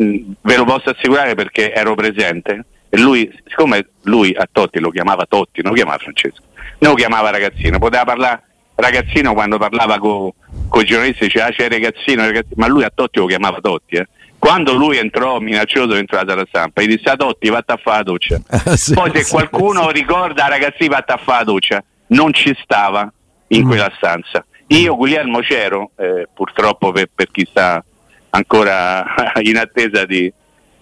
Mm, 0.00 0.32
ve 0.40 0.56
lo 0.56 0.64
posso 0.64 0.90
assicurare 0.90 1.34
perché 1.34 1.72
ero 1.72 1.94
presente. 1.94 2.64
E 2.94 2.98
lui, 3.00 3.28
siccome 3.48 3.88
lui 4.02 4.32
a 4.36 4.48
Totti 4.50 4.78
lo 4.78 4.90
chiamava 4.90 5.26
Totti, 5.26 5.62
non 5.62 5.72
lo 5.72 5.76
chiamava 5.76 5.98
Francesco, 5.98 6.42
non 6.78 6.92
lo 6.92 6.96
chiamava 6.96 7.30
ragazzino, 7.30 7.78
poteva 7.78 8.04
parlare 8.04 8.42
ragazzino 8.76 9.34
quando 9.34 9.58
parlava 9.58 9.98
con 9.98 10.32
i 10.80 10.84
giornalisti, 10.84 11.24
diceva 11.24 11.46
ah, 11.46 11.50
c'è 11.50 11.68
ragazzino, 11.68 12.22
ragazzino, 12.22 12.54
ma 12.56 12.68
lui 12.68 12.84
a 12.84 12.92
Totti 12.94 13.18
lo 13.18 13.26
chiamava 13.26 13.58
Totti. 13.60 13.96
Eh. 13.96 14.06
Quando 14.38 14.74
lui 14.74 14.98
entrò 14.98 15.38
minaccioso 15.40 15.94
dentro 15.94 16.16
la 16.16 16.24
sala 16.28 16.44
stampa, 16.46 16.82
gli 16.82 16.94
disse 16.94 17.10
a 17.10 17.16
Totti 17.16 17.48
va 17.48 17.64
a 17.66 17.76
fare 17.76 17.96
la 17.96 18.02
doccia. 18.02 18.40
sì, 18.76 18.94
Poi 18.94 19.10
se 19.12 19.22
sì, 19.24 19.30
qualcuno 19.32 19.88
sì. 19.88 19.92
ricorda 19.92 20.46
ragazzi 20.46 20.86
va 20.86 21.02
a 21.04 21.16
fare 21.16 21.38
la 21.38 21.44
doccia, 21.44 21.84
non 22.08 22.32
ci 22.32 22.56
stava 22.62 23.10
in 23.48 23.64
mm. 23.64 23.66
quella 23.66 23.92
stanza 23.96 24.44
io, 24.68 24.96
Guglielmo, 24.96 25.40
c'ero, 25.40 25.90
eh, 25.96 26.26
purtroppo 26.32 26.90
per, 26.90 27.08
per, 27.14 27.30
chi 27.30 27.46
sta 27.48 27.84
ancora 28.30 29.04
in 29.42 29.58
attesa 29.58 30.06
di, 30.06 30.32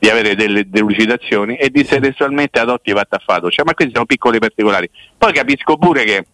di 0.02 0.11
avere 0.11 0.35
delle 0.35 0.68
delucidazioni, 0.68 1.54
e 1.54 1.71
disse 1.71 2.00
testualmente 2.00 2.59
ad 2.59 2.68
Otti 2.68 2.90
Vattaffato, 2.90 3.49
cioè, 3.50 3.64
ma 3.64 3.73
questi 3.73 3.92
sono 3.94 4.04
piccoli 4.04 4.40
particolari. 4.40 4.90
Poi 5.16 5.32
capisco 5.32 5.76
pure 5.76 6.02
che 6.02 6.26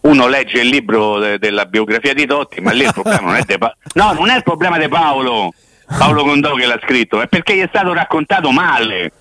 uno 0.00 0.26
legge 0.26 0.58
il 0.62 0.66
libro 0.66 1.20
de- 1.20 1.38
della 1.38 1.66
biografia 1.66 2.12
di 2.14 2.26
Totti, 2.26 2.60
ma 2.60 2.72
lì 2.72 2.82
il 2.82 2.90
problema 2.92 3.20
non 3.20 3.36
è 3.36 3.42
di 3.46 3.56
pa- 3.56 3.76
No, 3.92 4.12
non 4.12 4.28
è 4.28 4.34
il 4.34 4.42
problema 4.42 4.76
di 4.76 4.88
Paolo, 4.88 5.52
Paolo 5.86 6.24
Condò 6.24 6.54
che 6.54 6.66
l'ha 6.66 6.80
scritto, 6.82 7.20
è 7.20 7.28
perché 7.28 7.54
gli 7.54 7.62
è 7.62 7.68
stato 7.68 7.92
raccontato 7.92 8.50
male. 8.50 9.12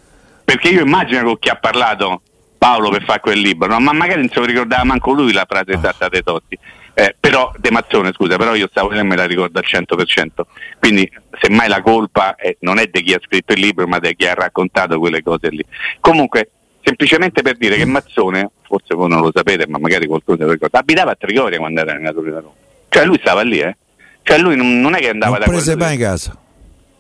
Perché 0.44 0.70
io 0.70 0.82
immagino 0.82 1.22
con 1.24 1.38
chi 1.38 1.50
ha 1.50 1.58
parlato 1.58 2.24
Paolo 2.58 2.90
per 2.90 3.04
fare 3.04 3.20
quel 3.20 3.38
libro, 3.38 3.68
no? 3.68 3.80
ma 3.80 3.94
magari 3.94 4.22
non 4.22 4.30
se 4.30 4.40
lo 4.40 4.46
ricordava 4.48 4.84
manco 4.84 5.12
lui 5.12 5.32
la 5.32 5.46
frase 5.48 5.74
esatta 5.74 6.10
dei 6.10 6.24
Totti. 6.24 6.58
Eh, 7.00 7.16
però, 7.20 7.54
De 7.60 7.70
Mazzone, 7.70 8.12
scusa, 8.12 8.38
però 8.38 8.56
io 8.56 8.68
stavo 8.72 8.90
e 8.90 9.04
me 9.04 9.16
la 9.16 9.28
ricordo 9.28 9.60
al 9.60 9.66
100%. 9.68 10.42
Quindi, 10.80 11.08
semmai 11.40 11.68
la 11.68 11.84
colpa 11.84 12.34
è, 12.36 12.58
non 12.62 12.80
è 12.80 12.88
di 12.88 13.04
chi 13.04 13.14
ha 13.14 13.20
scritto 13.22 13.54
il 13.54 13.60
libro, 13.60 13.86
ma 13.86 14.00
di 14.00 14.16
chi 14.16 14.26
ha 14.26 14.34
raccontato 14.34 14.98
quelle 14.98 15.22
cose 15.22 15.50
lì. 15.50 15.64
Comunque, 16.00 16.50
semplicemente 16.82 17.44
per 17.44 17.56
dire 17.58 17.78
che 17.78 17.86
Mazzone, 17.86 18.50
forse 18.64 18.96
voi 18.96 19.10
non 19.10 19.22
lo 19.22 19.30
sapete, 19.32 19.68
ma 19.68 19.78
magari 19.78 20.08
qualcuno 20.08 20.38
se 20.38 20.46
lo 20.46 20.54
ricorda, 20.54 20.80
abitava 20.80 21.12
a 21.12 21.16
Trigoria 21.16 21.60
quando 21.60 21.82
era 21.82 21.92
allenatore 21.92 22.32
da 22.32 22.40
Roma. 22.40 22.56
Cioè, 22.90 23.06
lui 23.06 23.20
stava 23.20 23.44
lì, 23.44 23.60
eh. 23.60 23.78
Cioè, 24.24 24.40
lui 24.40 24.56
non, 24.56 24.80
non 24.80 24.96
è 24.96 24.98
che 24.98 25.10
andava 25.10 25.38
non 25.38 25.42
da 25.42 25.52
prese 25.52 25.76
mai 25.76 25.94
in 25.94 26.00
casa. 26.00 26.36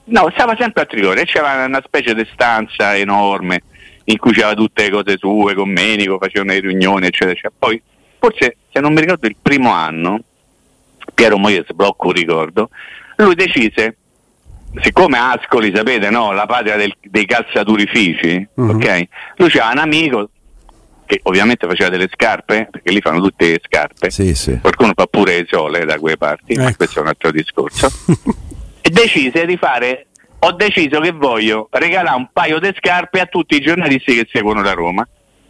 No, 0.03 0.29
stava 0.31 0.55
sempre 0.59 0.83
a 0.83 0.85
Trigoria 0.85 1.23
e 1.23 1.25
c'era 1.25 1.65
una 1.65 1.81
specie 1.83 2.13
di 2.13 2.27
stanza 2.31 2.95
enorme 2.95 3.63
in 4.03 4.17
cui 4.17 4.31
c'era 4.31 4.53
tutte 4.53 4.83
le 4.83 4.89
cose 4.91 5.17
sue, 5.17 5.55
con 5.55 5.69
Menico, 5.69 6.19
facevano 6.19 6.51
le 6.51 6.59
riunioni, 6.59 7.07
eccetera, 7.07 7.31
eccetera. 7.31 7.53
Poi 7.57 7.81
forse 8.19 8.57
se 8.71 8.79
non 8.79 8.93
mi 8.93 9.01
ricordo 9.01 9.27
il 9.27 9.35
primo 9.41 9.71
anno, 9.71 10.19
Piero 11.13 11.37
Moyes 11.37 11.71
blocco 11.73 12.07
un 12.07 12.13
ricordo, 12.13 12.69
lui 13.17 13.35
decise, 13.35 13.97
siccome 14.81 15.17
Ascoli, 15.17 15.73
sapete, 15.73 16.09
no, 16.09 16.31
la 16.31 16.45
patria 16.45 16.75
del, 16.75 16.93
dei 17.01 17.25
calzaturifici, 17.25 18.47
uh-huh. 18.53 18.69
ok? 18.75 19.07
Lui 19.37 19.49
c'era 19.49 19.69
un 19.71 19.79
amico 19.79 20.29
che 21.05 21.21
ovviamente 21.23 21.65
faceva 21.67 21.89
delle 21.89 22.09
scarpe, 22.11 22.67
perché 22.69 22.91
lì 22.91 22.99
fanno 22.99 23.21
tutte 23.21 23.51
le 23.51 23.61
scarpe, 23.63 24.11
sì, 24.11 24.35
sì. 24.35 24.59
qualcuno 24.59 24.91
fa 24.93 25.05
pure 25.05 25.37
le 25.37 25.45
sole 25.49 25.85
da 25.85 25.97
quelle 25.97 26.17
parti, 26.17 26.53
ecco. 26.53 26.63
ma 26.63 26.75
questo 26.75 26.99
è 26.99 27.01
un 27.01 27.07
altro 27.07 27.31
discorso, 27.31 27.89
e 28.81 28.89
decise 28.89 29.45
di 29.45 29.57
fare, 29.57 30.07
ho 30.39 30.51
deciso 30.51 30.99
che 30.99 31.11
voglio 31.11 31.69
regalare 31.71 32.17
un 32.17 32.29
paio 32.31 32.59
di 32.59 32.71
scarpe 32.77 33.21
a 33.21 33.25
tutti 33.25 33.55
i 33.55 33.61
giornalisti 33.61 34.13
che 34.13 34.27
seguono 34.29 34.61
la 34.61 34.73
Roma 34.73 35.07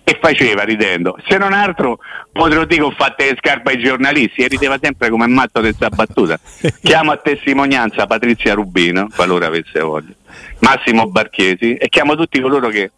e 0.10 0.18
faceva 0.22 0.64
ridendo. 0.64 1.18
Se 1.28 1.38
non 1.38 1.52
altro 1.52 2.00
potrò 2.32 2.64
dire 2.64 2.80
che 2.80 2.88
ho 2.88 2.92
fatto 2.92 3.26
le 3.26 3.36
scarpe 3.38 3.72
ai 3.72 3.80
giornalisti 3.80 4.42
e 4.42 4.48
rideva 4.48 4.78
sempre 4.82 5.10
come 5.10 5.28
matto 5.28 5.60
di 5.60 5.74
questa 5.76 5.90
battuta. 5.90 6.40
Chiamo 6.82 7.12
a 7.12 7.18
testimonianza 7.18 8.08
Patrizia 8.08 8.54
Rubino, 8.54 9.10
qualora 9.14 9.48
avesse 9.48 9.82
voglia, 9.82 10.14
Massimo 10.60 11.10
Barchiesi 11.10 11.74
e 11.74 11.90
chiamo 11.90 12.16
tutti 12.16 12.40
coloro 12.40 12.70
che 12.70 12.90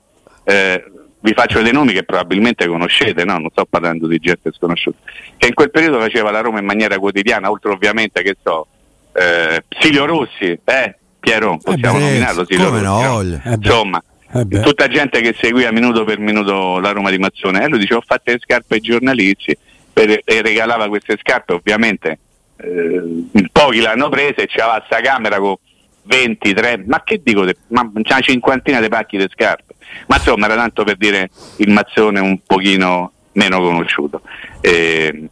eh, 0.43 0.83
vi 1.21 1.33
faccio 1.33 1.63
dei 1.63 1.73
nomi 1.73 1.93
che 1.93 2.03
probabilmente 2.03 2.67
conoscete, 2.67 3.25
no? 3.25 3.39
non 3.39 3.49
sto 3.49 3.65
parlando 3.65 4.05
di 4.05 4.19
gente 4.19 4.51
sconosciuta, 4.51 4.99
che 5.35 5.47
in 5.47 5.55
quel 5.55 5.71
periodo 5.71 5.97
faceva 5.97 6.29
la 6.29 6.41
Roma 6.41 6.59
in 6.59 6.65
maniera 6.65 6.99
quotidiana, 6.99 7.49
oltre 7.49 7.71
ovviamente 7.71 8.21
che 8.21 8.37
so, 8.39 8.67
eh, 9.13 9.63
Silvio 9.79 10.05
Rossi, 10.05 10.59
eh, 10.63 10.95
Piero, 11.19 11.57
possiamo 11.57 11.97
eh 11.97 12.01
beh, 12.01 12.05
nominarlo 12.05 12.45
Silvio 12.45 12.69
Rossi, 12.69 13.29
no? 13.31 13.51
Eh 13.51 13.55
insomma 13.55 14.03
eh 14.33 14.61
tutta 14.61 14.87
gente 14.87 15.21
che 15.21 15.35
seguiva 15.39 15.71
minuto 15.71 16.03
per 16.03 16.19
minuto 16.19 16.79
la 16.79 16.91
Roma 16.91 17.09
di 17.09 17.17
Mazzone 17.17 17.63
e 17.63 17.67
lui 17.67 17.79
diceva 17.79 17.99
ho 17.99 18.03
fatto 18.05 18.31
le 18.31 18.39
scarpe 18.39 18.75
ai 18.75 18.81
giornalisti 18.81 19.57
per, 19.91 20.21
e 20.23 20.41
regalava 20.41 20.87
queste 20.87 21.17
scarpe 21.19 21.53
ovviamente 21.53 22.19
eh, 22.61 23.47
pochi 23.51 23.79
l'hanno 23.79 24.09
presa 24.09 24.41
e 24.41 24.47
c'era 24.47 24.83
sta 24.85 24.99
camera 24.99 25.39
con 25.39 25.55
20, 26.03 26.53
30 26.53 26.83
ma 26.87 27.03
che 27.03 27.21
dico 27.23 27.45
ma 27.67 27.89
c'è 28.01 28.13
una 28.13 28.21
cinquantina 28.21 28.81
di 28.81 28.89
pacchi 28.89 29.17
di 29.17 29.27
scarpe. 29.31 29.75
Ma 30.07 30.17
insomma 30.17 30.45
era 30.45 30.55
tanto 30.55 30.83
per 30.83 30.97
dire 30.97 31.29
il 31.57 31.69
Mazzone 31.69 32.19
un 32.19 32.39
pochino 32.45 33.11
meno 33.33 33.59
conosciuto. 33.59 34.21
E, 34.59 35.29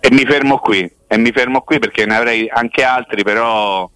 e 0.00 0.10
mi 0.10 0.24
fermo 0.24 0.58
qui 0.58 0.90
e 1.06 1.18
mi 1.18 1.32
fermo 1.32 1.62
qui 1.62 1.78
perché 1.78 2.06
ne 2.06 2.16
avrei 2.16 2.48
anche 2.48 2.82
altri 2.84 3.22
però 3.22 3.90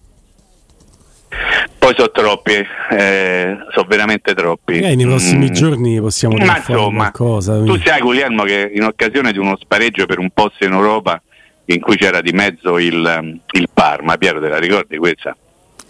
poi 1.77 1.93
sono 1.95 2.11
troppi, 2.11 2.53
eh, 2.91 3.57
sono 3.71 3.87
veramente 3.87 4.33
troppi. 4.33 4.79
Eh, 4.79 4.95
nei 4.95 5.05
prossimi 5.05 5.49
mm. 5.49 5.53
giorni 5.53 5.99
possiamo 5.99 6.37
dire 6.37 6.63
qualcosa. 6.65 7.61
Tu 7.63 7.79
sai, 7.79 8.01
Guglielmo, 8.01 8.43
che 8.43 8.71
in 8.73 8.83
occasione 8.83 9.31
di 9.31 9.37
uno 9.37 9.57
spareggio 9.59 10.05
per 10.05 10.19
un 10.19 10.29
posto 10.33 10.65
in 10.65 10.73
Europa 10.73 11.21
in 11.65 11.79
cui 11.81 11.97
c'era 11.97 12.21
di 12.21 12.31
mezzo 12.31 12.77
il, 12.77 13.39
il 13.51 13.69
Parma, 13.73 14.17
Piero, 14.17 14.39
te 14.39 14.47
la 14.47 14.59
ricordi 14.59 14.97
questa? 14.97 15.35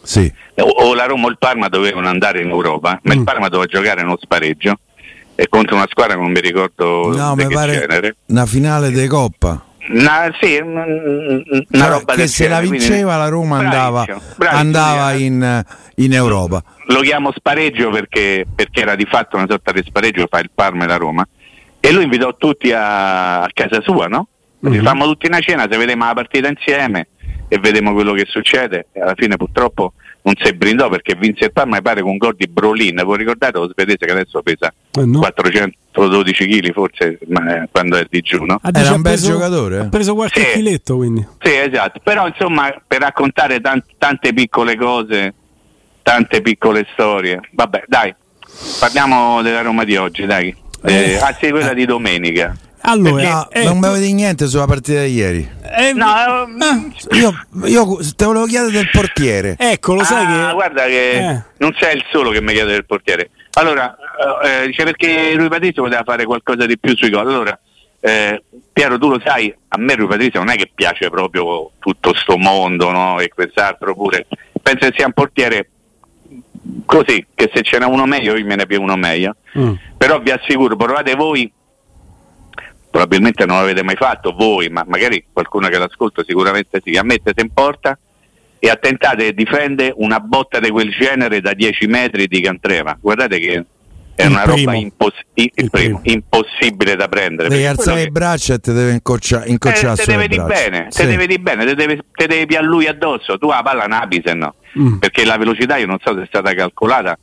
Sì. 0.04 0.32
O, 0.56 0.64
o, 0.64 0.94
la 0.96 1.06
Roma 1.06 1.28
o 1.28 1.30
il 1.30 1.38
Parma 1.38 1.68
dovevano 1.68 2.08
andare 2.08 2.42
in 2.42 2.50
Europa, 2.50 3.00
ma 3.04 3.14
mm. 3.14 3.18
il 3.18 3.24
Parma 3.24 3.48
doveva 3.50 3.70
giocare 3.70 4.02
uno 4.02 4.18
spareggio 4.20 4.80
e 5.36 5.48
contro 5.50 5.76
una 5.76 5.86
squadra 5.88 6.16
non 6.16 6.32
mi 6.32 6.40
ricordo 6.40 7.16
no, 7.16 7.36
mi 7.36 7.48
pare 7.48 7.80
genere. 7.80 8.16
Una 8.28 8.48
finale 8.48 8.90
di 8.90 9.06
Coppa. 9.06 9.67
Una, 9.90 10.36
sì, 10.40 10.58
una 10.58 10.86
cioè, 11.72 11.88
roba 11.88 12.14
che 12.16 12.28
se 12.28 12.44
genere, 12.44 12.66
la 12.66 12.70
vinceva 12.70 13.16
la 13.16 13.28
Roma 13.30 13.60
andava, 13.60 14.04
bravissimo, 14.04 14.50
andava 14.50 15.12
in, 15.14 15.64
in, 15.96 16.14
Europa. 16.14 16.64
Lo 16.88 17.00
chiamo 17.00 17.32
spareggio 17.34 17.90
perché, 17.90 18.46
perché, 18.54 18.82
era 18.82 18.96
di 18.96 19.06
fatto 19.06 19.38
una 19.38 19.46
sorta 19.48 19.72
di 19.72 19.82
spareggio 19.86 20.28
fra 20.30 20.40
il 20.40 20.50
Parma 20.54 20.84
e 20.84 20.88
la 20.88 20.98
Roma. 20.98 21.26
E 21.80 21.92
lui 21.94 22.04
invitò 22.04 22.36
tutti 22.36 22.72
a, 22.72 23.44
a 23.44 23.50
casa 23.54 23.82
sua, 23.82 24.08
no? 24.08 24.28
mm-hmm. 24.66 24.80
facciamo 24.80 25.06
tutti 25.06 25.28
una 25.28 25.40
cena, 25.40 25.68
se 25.70 25.78
vediamo 25.78 26.06
la 26.06 26.14
partita 26.14 26.48
insieme 26.48 27.08
e 27.48 27.58
vediamo 27.60 27.94
quello 27.94 28.14
che 28.14 28.26
succede. 28.28 28.88
E 28.92 29.02
alla 29.02 29.16
fine 29.16 29.38
purtroppo 29.38 29.94
non 30.24 30.34
si 30.38 30.54
brindò 30.54 30.90
perché 30.90 31.16
vinse 31.16 31.46
il 31.46 31.54
Parma, 31.54 31.78
mi 31.78 31.82
pare 31.82 32.02
con 32.02 32.12
un 32.12 32.18
gol 32.18 32.36
di 32.36 32.48
Brolin. 32.48 33.02
Voi 33.04 33.18
ricordate 33.18 33.58
lo 33.58 33.70
svedese 33.70 34.06
che 34.06 34.12
adesso 34.12 34.42
pesa 34.42 34.74
eh 34.92 35.06
no. 35.06 35.20
412 35.98 36.48
kg 36.48 36.74
forse 36.74 37.20
ma, 37.28 37.64
eh, 37.64 37.70
quando 37.72 37.98
è 37.98 38.06
digiuno? 38.10 38.60
Ah, 38.62 38.70
Era 38.74 38.94
un 38.94 39.02
bel 39.02 39.14
preso, 39.14 39.32
giocatore. 39.32 39.80
Ha 39.80 39.90
preso 39.90 40.14
qualche 40.14 40.42
sì. 40.42 40.52
chiletto 40.54 40.96
quindi. 40.98 41.28
Sì, 41.42 41.56
esatto. 41.56 42.00
Però 42.04 42.28
insomma 42.28 42.74
per 42.86 43.02
raccontare 43.02 43.60
tant- 43.60 43.86
tante 43.98 44.34
piccole 44.34 44.76
cose, 44.78 45.34
tante 46.04 46.42
piccole 46.42 46.86
storie. 46.94 47.40
Vabbè, 47.52 47.84
dai, 47.88 48.14
parliamo 48.80 49.42
della 49.42 49.62
Roma 49.62 49.84
di 49.84 49.98
oggi, 49.98 50.26
dai. 50.26 50.56
Eh, 50.84 50.94
eh, 50.94 51.18
anzi, 51.18 51.50
quella 51.50 51.74
di 51.74 51.86
domenica. 51.86 52.56
Allora, 52.82 53.48
Perché, 53.52 53.68
non 53.68 53.80
mi 53.80 53.88
avete 53.88 54.14
niente 54.14 54.48
sulla 54.48 54.66
partita 54.66 55.02
di 55.02 55.14
ieri. 55.14 55.50
Eh, 55.78 55.92
no, 55.94 56.46
eh, 56.46 57.18
io, 57.18 57.34
io, 57.66 57.98
te 58.16 58.24
volevo 58.24 58.46
chiedere 58.46 58.72
del 58.72 58.90
portiere. 58.90 59.56
Ecco, 59.58 59.96
lo 59.96 60.04
sai 60.04 60.26
ah, 60.26 60.48
che. 60.48 60.54
Guarda 60.54 60.86
che 60.86 61.12
eh. 61.12 61.44
non 61.58 61.76
sei 61.78 61.98
il 61.98 62.06
solo 62.12 62.30
che 62.30 62.42
mi 62.42 62.54
chiede 62.54 62.72
del 62.72 62.86
portiere. 62.86 63.32
Allora, 63.54 63.98
eh, 64.44 64.68
dice 64.68 64.84
perché 64.84 65.34
lui 65.34 65.48
Patrizio 65.48 65.84
poteva 65.84 66.04
fare 66.04 66.26
qualcosa 66.26 66.66
di 66.66 66.78
più 66.78 66.96
sui 66.96 67.10
gol. 67.10 67.28
Allora, 67.28 67.60
eh, 68.00 68.44
Piero, 68.72 68.98
tu 68.98 69.10
lo 69.10 69.22
sai, 69.24 69.54
a 69.70 69.78
me 69.78 69.96
lui 69.96 70.08
Patrizio 70.08 70.40
non 70.40 70.50
è 70.50 70.56
che 70.56 70.72
piace 70.74 71.10
proprio 71.10 71.72
tutto 71.80 72.14
sto 72.16 72.38
mondo, 72.38 72.92
no? 72.92 73.20
E 73.20 73.30
quest'altro 73.30 73.94
pure. 73.94 74.28
Penso 74.62 74.88
che 74.88 74.94
sia 74.96 75.06
un 75.06 75.14
portiere 75.14 75.70
così, 76.86 77.26
che 77.34 77.50
se 77.54 77.62
ce 77.62 77.80
n'è 77.80 77.86
uno 77.86 78.06
meglio, 78.06 78.36
io 78.36 78.46
me 78.46 78.56
ne 78.56 78.66
più 78.66 78.82
uno 78.82 78.96
meglio. 78.96 79.36
Mm. 79.58 79.74
Però 79.98 80.20
vi 80.20 80.32
assicuro, 80.32 80.76
provate 80.76 81.16
voi 81.16 81.52
probabilmente 82.90 83.46
non 83.46 83.58
l'avete 83.58 83.84
mai 83.84 83.96
fatto 83.96 84.34
voi, 84.34 84.70
ma 84.70 84.84
magari 84.88 85.26
qualcuno 85.32 85.68
che 85.68 85.78
l'ascolta 85.78 86.24
sicuramente 86.26 86.82
sì, 86.84 86.98
ammettete 86.98 87.42
in 87.42 87.54
porta 87.54 87.98
e 88.58 88.70
attentate 88.70 89.34
difende 89.34 89.94
una 89.98 90.20
botta 90.20 90.60
di 90.60 90.72
quel 90.72 90.90
genere 90.90 91.42
da 91.42 91.54
10 91.54 91.86
metri 91.86 92.28
di 92.28 92.42
Cantreva. 92.42 92.98
Guardate 93.00 93.38
che 93.38 93.66
è 94.18 94.26
il 94.26 94.32
una 94.32 94.42
primo. 94.42 94.72
roba 94.72 94.74
imposs- 94.74 95.26
il 95.36 95.70
primo, 95.70 96.00
impossibile 96.04 96.96
da 96.96 97.08
prendere. 97.08 97.50
Devi 97.50 97.66
alzare 97.66 98.06
le 98.06 98.10
braccia 98.10 98.56
e 98.56 98.60
ti 98.60 98.74
deve 98.74 98.94
incoccia- 98.94 99.46
incocciare 99.46 100.02
eh, 100.02 100.06
te 100.06 100.12
deve 100.12 100.28
di 100.28 100.42
bene, 100.42 100.88
sì. 100.90 101.02
te 101.02 101.08
deve 101.08 101.28
di 101.28 101.38
bene, 101.38 101.66
te 101.66 101.76
deve, 101.76 102.04
te 102.12 102.26
devi 102.26 102.56
a 102.56 102.62
lui 102.62 102.88
addosso, 102.88 103.38
tu 103.38 103.48
la 103.48 103.62
palla 103.64 103.86
nabi 103.86 104.20
se 104.26 104.34
no, 104.34 104.56
mm. 104.78 104.98
perché 104.98 105.24
la 105.24 105.38
velocità 105.38 105.78
io 105.78 105.86
non 105.86 106.00
so 106.04 106.16
se 106.16 106.24
è 106.24 106.26
stata 106.26 106.54
calcolata 106.56 107.16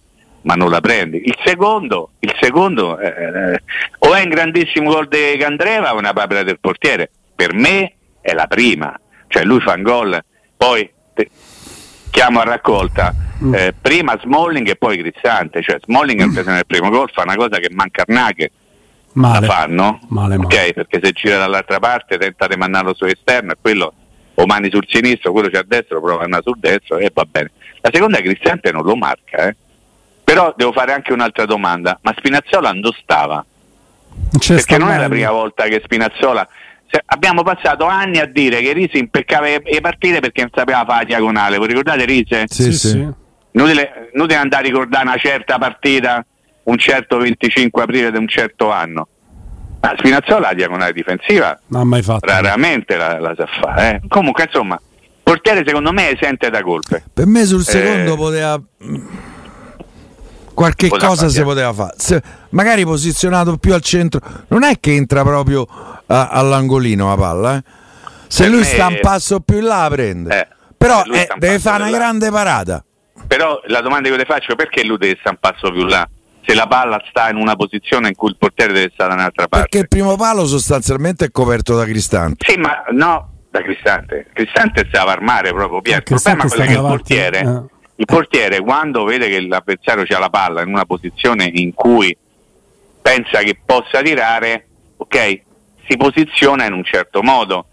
ma 0.42 0.54
non 0.54 0.70
la 0.70 0.80
prendi. 0.80 1.22
Il 1.24 1.36
secondo, 1.44 2.10
il 2.20 2.32
secondo 2.40 2.96
eh, 2.98 3.06
eh, 3.08 3.62
o 3.98 4.14
è 4.14 4.22
un 4.22 4.28
grandissimo 4.28 4.90
gol 4.92 5.08
di 5.08 5.36
Candreva 5.36 5.94
o 5.94 5.98
una 5.98 6.12
papera 6.12 6.44
del 6.44 6.60
portiere. 6.60 7.10
Per 7.34 7.54
me 7.54 7.94
è 8.20 8.32
la 8.34 8.46
prima, 8.46 8.96
cioè 9.26 9.42
lui 9.42 9.60
fa 9.60 9.72
un 9.72 9.82
gol, 9.82 10.24
poi 10.56 10.88
te, 11.12 11.28
chiamo 12.14 12.38
a 12.38 12.44
raccolta. 12.44 13.12
Mm. 13.42 13.54
Eh, 13.54 13.74
prima 13.78 14.16
Smalling 14.22 14.68
e 14.68 14.76
poi 14.76 14.96
Cristante, 14.98 15.60
cioè 15.60 15.78
Smalling 15.82 16.20
è 16.20 16.26
mm. 16.26 16.46
nel 16.46 16.66
primo 16.66 16.88
gol 16.88 17.10
fa 17.12 17.22
una 17.22 17.34
cosa 17.34 17.58
che 17.58 17.68
manca 17.72 18.02
a 18.02 18.12
Naghe 18.12 18.50
male. 19.14 19.46
la 19.46 19.52
fanno 19.52 19.98
male, 20.08 20.36
male. 20.36 20.46
ok 20.46 20.72
perché 20.72 21.00
se 21.02 21.10
gira 21.10 21.38
dall'altra 21.38 21.80
parte 21.80 22.16
tenta 22.16 22.46
di 22.46 22.56
mandarlo 22.56 22.94
su 22.94 23.04
esterno 23.04 23.52
e 23.52 23.56
quello 23.60 23.92
o 24.34 24.46
mani 24.46 24.70
sul 24.70 24.86
sinistro 24.88 25.32
quello 25.32 25.48
c'è 25.48 25.58
a 25.58 25.64
destra 25.66 25.98
prova 26.00 26.20
a 26.20 26.24
andare 26.24 26.42
sul 26.44 26.58
destro 26.58 26.98
e 26.98 27.10
va 27.12 27.26
bene 27.28 27.50
la 27.80 27.90
seconda 27.92 28.18
Cristante 28.18 28.70
non 28.70 28.84
lo 28.84 28.94
marca 28.94 29.48
eh 29.48 29.56
però 30.24 30.54
devo 30.56 30.72
fare 30.72 30.92
anche 30.92 31.12
un'altra 31.12 31.44
domanda, 31.44 31.98
ma 32.00 32.14
Spinazzola 32.16 32.72
dove 32.72 32.96
stava? 33.00 33.44
Perché 34.44 34.78
non 34.78 34.90
è 34.90 34.98
la 34.98 35.08
prima 35.08 35.30
volta 35.30 35.64
che 35.64 35.80
Spinazzola... 35.84 36.48
abbiamo 37.06 37.42
passato 37.42 37.86
anni 37.86 38.18
a 38.18 38.26
dire 38.26 38.60
che 38.60 38.72
Risi 38.72 38.98
impeccava 38.98 39.46
le 39.46 39.80
partite 39.80 40.20
perché 40.20 40.42
non 40.42 40.50
sapeva 40.54 40.84
fare 40.84 41.00
la 41.00 41.04
diagonale, 41.04 41.58
vi 41.58 41.66
ricordate 41.66 42.04
Risi? 42.04 42.42
Sì, 42.46 42.72
sì. 42.72 42.72
sì. 42.72 43.08
Inutile, 43.52 44.10
inutile 44.12 44.38
andare 44.38 44.64
a 44.64 44.66
ricordare 44.66 45.06
una 45.06 45.16
certa 45.16 45.58
partita, 45.58 46.24
un 46.64 46.76
certo 46.76 47.18
25 47.18 47.82
aprile 47.82 48.10
di 48.10 48.16
un 48.18 48.26
certo 48.28 48.70
anno. 48.70 49.08
Ma 49.80 49.94
Spinazzola 49.96 50.48
la 50.48 50.54
diagonale 50.54 50.92
difensiva 50.92 51.60
non 51.66 51.86
mai 51.86 52.02
fatto. 52.02 52.26
raramente 52.26 52.96
la, 52.96 53.18
la 53.20 53.34
sa 53.36 53.46
fare. 53.46 54.00
Eh. 54.02 54.08
Comunque 54.08 54.44
insomma, 54.44 54.80
il 54.80 55.10
portiere 55.22 55.62
secondo 55.66 55.92
me 55.92 56.16
sente 56.18 56.48
da 56.48 56.62
colpe. 56.62 57.04
Per 57.12 57.26
me 57.26 57.44
sul 57.44 57.62
secondo 57.62 58.14
eh, 58.14 58.16
poteva 58.16 58.60
qualche 60.54 60.88
cosa 60.88 61.28
si 61.28 61.42
poteva 61.42 61.72
fare. 61.72 61.94
Se, 61.98 62.22
magari 62.50 62.84
posizionato 62.84 63.56
più 63.56 63.74
al 63.74 63.82
centro, 63.82 64.20
non 64.48 64.62
è 64.62 64.78
che 64.80 64.94
entra 64.94 65.22
proprio 65.22 65.66
a, 66.06 66.28
all'angolino 66.28 67.08
la 67.08 67.16
palla. 67.16 67.56
Eh? 67.56 67.62
Se 68.28 68.44
per 68.44 68.52
lui 68.52 68.60
me... 68.60 68.66
sta 68.66 68.86
un 68.86 68.98
passo 69.00 69.40
più 69.40 69.58
in 69.58 69.64
là, 69.64 69.82
la 69.82 69.90
prende. 69.90 70.40
Eh, 70.40 70.48
Però 70.76 71.02
eh, 71.04 71.28
deve 71.36 71.58
fare 71.58 71.82
una 71.82 71.92
grande 71.92 72.30
parata. 72.30 72.84
Però 73.26 73.60
la 73.66 73.80
domanda 73.80 74.08
che 74.08 74.14
io 74.14 74.16
le 74.16 74.24
faccio 74.24 74.52
è 74.52 74.54
perché 74.54 74.84
lui 74.84 74.98
deve 74.98 75.16
stare 75.20 75.38
un 75.40 75.50
passo 75.50 75.70
più 75.72 75.84
là? 75.84 76.08
Se 76.46 76.54
la 76.54 76.66
palla 76.66 77.02
sta 77.08 77.30
in 77.30 77.36
una 77.36 77.56
posizione 77.56 78.08
in 78.08 78.14
cui 78.14 78.28
il 78.28 78.36
portiere 78.38 78.72
deve 78.72 78.90
stare 78.92 79.10
da 79.10 79.14
un'altra 79.16 79.48
parte. 79.48 79.68
Perché 79.68 79.78
il 79.78 79.88
primo 79.88 80.14
palo 80.16 80.46
sostanzialmente 80.46 81.26
è 81.26 81.30
coperto 81.30 81.74
da 81.74 81.84
Cristante. 81.84 82.44
Sì, 82.46 82.58
ma 82.58 82.84
no, 82.90 83.30
da 83.50 83.62
Cristante. 83.62 84.26
Cristante 84.32 84.84
stava 84.88 85.12
a 85.12 85.14
armare 85.14 85.52
proprio 85.52 85.80
Pier. 85.80 85.98
Il 85.98 86.02
problema 86.02 86.44
è 86.44 86.48
che 86.48 86.72
il 86.72 86.78
portiere. 86.80 87.40
Eh 87.40 87.73
il 87.96 88.04
portiere 88.06 88.60
quando 88.60 89.04
vede 89.04 89.28
che 89.28 89.40
l'avversario 89.40 90.04
ha 90.16 90.18
la 90.18 90.30
palla 90.30 90.62
in 90.62 90.68
una 90.68 90.84
posizione 90.84 91.48
in 91.52 91.72
cui 91.74 92.16
pensa 93.00 93.40
che 93.40 93.58
possa 93.64 94.02
tirare, 94.02 94.66
ok, 94.96 95.40
si 95.86 95.96
posiziona 95.96 96.64
in 96.64 96.72
un 96.72 96.84
certo 96.84 97.22
modo. 97.22 97.66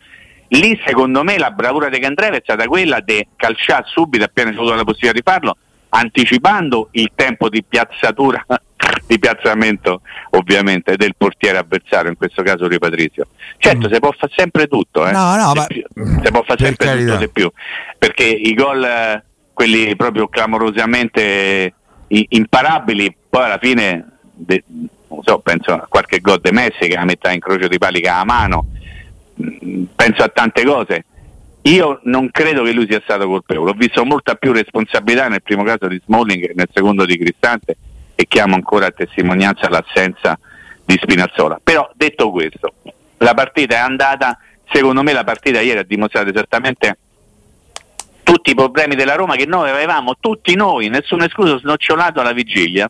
Lì 0.50 0.80
secondo 0.86 1.24
me 1.24 1.38
la 1.38 1.52
bravura 1.52 1.88
di 1.88 2.00
Candreva 2.00 2.36
è 2.36 2.42
stata 2.44 2.66
quella 2.66 3.00
di 3.00 3.26
calciare 3.38 3.86
subito 3.88 4.26
appena 4.26 4.52
c'è 4.52 4.58
avuto 4.58 4.76
la 4.76 4.84
possibilità 4.84 5.14
di 5.14 5.22
farlo, 5.24 5.58
anticipando 5.90 6.90
il 6.92 7.12
tempo 7.16 7.48
di 7.48 7.64
piazzatura, 7.64 8.46
di 9.08 9.18
piazzamento 9.18 10.02
ovviamente 10.32 10.98
del 10.98 11.16
portiere 11.18 11.58
avversario, 11.58 12.10
in 12.10 12.18
questo 12.18 12.44
caso 12.44 12.68
di 12.68 12.78
Patrizio. 12.78 13.28
Certo, 13.58 13.88
mm. 13.88 13.92
si 13.94 14.00
può 14.00 14.12
fare 14.12 14.34
sempre 14.36 14.68
tutto, 14.68 15.08
eh? 15.08 15.12
no, 15.12 15.36
no, 15.38 15.54
ma... 15.54 15.66
si 15.70 16.32
può 16.32 16.44
fare 16.44 16.66
sempre 16.66 16.98
tutto 16.98 17.16
di 17.16 17.30
più, 17.30 17.50
perché 17.98 18.26
i 18.26 18.54
gol 18.54 19.24
quelli 19.62 19.96
proprio 19.96 20.28
clamorosamente 20.28 21.72
imparabili, 22.08 23.16
poi 23.30 23.44
alla 23.44 23.60
fine, 23.60 24.18
de, 24.34 24.64
so, 25.22 25.38
penso 25.38 25.74
a 25.74 25.86
qualche 25.88 26.20
gol 26.20 26.40
di 26.42 26.50
Messi 26.50 26.88
che 26.88 26.96
la 26.96 27.06
metta 27.06 27.32
in 27.32 27.40
croce 27.40 27.68
di 27.68 27.78
pali 27.78 28.04
a 28.08 28.24
mano, 28.24 28.66
mm, 29.40 29.84
penso 29.96 30.24
a 30.24 30.30
tante 30.30 30.66
cose. 30.66 31.06
Io 31.62 32.00
non 32.06 32.32
credo 32.32 32.64
che 32.64 32.72
lui 32.72 32.88
sia 32.90 33.02
stato 33.04 33.28
colpevole, 33.28 33.70
ho 33.70 33.76
visto 33.76 34.04
molta 34.04 34.34
più 34.34 34.52
responsabilità 34.52 35.28
nel 35.28 35.44
primo 35.44 35.62
caso 35.62 35.88
di 35.88 36.02
Smalling 36.04 36.50
e 36.50 36.54
nel 36.56 36.70
secondo 36.74 37.06
di 37.06 37.20
Cristante 37.20 37.78
e 38.16 38.26
chiamo 38.28 38.56
ancora 38.56 38.88
a 38.88 38.92
testimonianza 38.92 39.70
l'assenza 39.70 40.40
di 40.84 40.98
Spinazzola. 41.00 41.60
Però 41.64 41.88
detto 41.94 42.32
questo, 42.32 42.74
la 43.18 43.36
partita 43.36 43.76
è 43.76 43.80
andata, 43.80 44.40
secondo 44.72 45.04
me 45.04 45.14
la 45.14 45.24
partita 45.24 45.62
ieri 45.62 45.78
ha 45.78 45.84
dimostrato 45.84 46.30
esattamente 46.30 46.98
tutti 48.24 48.52
i 48.52 48.56
problemi 48.56 48.96
della 48.96 49.16
Roma 49.16 49.36
che 49.36 49.46
noi 49.46 49.70
avevamo, 49.70 50.16
tutti 50.20 50.56
noi, 50.56 50.90
nessuno 50.90 51.26
escluso, 51.26 51.58
snocciolato 51.60 52.20
alla 52.20 52.34
vigilia, 52.34 52.90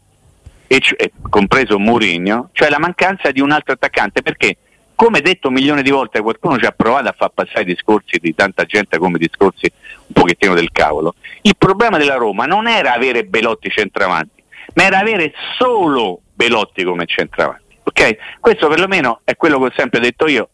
e 0.68 0.80
c- 0.80 0.96
compreso 1.30 1.78
Mourinho, 1.78 2.50
cioè 2.54 2.70
la 2.70 2.80
mancanza 2.80 3.32
di 3.32 3.42
un 3.42 3.52
altro 3.52 3.74
attaccante, 3.74 4.22
perché 4.22 4.56
come 4.96 5.20
detto 5.20 5.48
un 5.48 5.56
milione 5.56 5.82
di 5.82 5.90
volte 5.90 6.22
qualcuno 6.22 6.58
ci 6.58 6.66
ha 6.66 6.72
provato 6.72 7.10
a 7.10 7.16
far 7.18 7.32
passare 7.34 7.64
i 7.64 7.66
discorsi 7.66 8.20
di 8.22 8.34
tanta 8.36 8.66
gente 8.66 8.98
come 8.98 9.18
discorsi 9.18 9.70
un 10.08 10.14
pochettino 10.14 10.54
del 10.54 10.72
cavolo, 10.72 11.16
il 11.42 11.56
problema 11.58 11.98
della 11.98 12.16
Roma 12.16 12.46
non 12.46 12.68
era 12.68 12.94
avere 12.94 13.26
Belotti 13.26 13.70
centravanti, 13.70 14.44
ma 14.76 14.84
era 14.84 15.00
avere 15.00 15.34
solo 15.58 16.22
Belotti 16.34 16.84
come 16.84 17.06
centravanti. 17.06 17.78
Okay? 17.84 18.18
Questo 18.40 18.68
perlomeno 18.68 19.22
è 19.24 19.36
quello 19.36 19.60
che 19.60 19.66
ho 19.66 19.74
sempre 19.76 20.00
detto 20.00 20.28
io, 20.28 20.50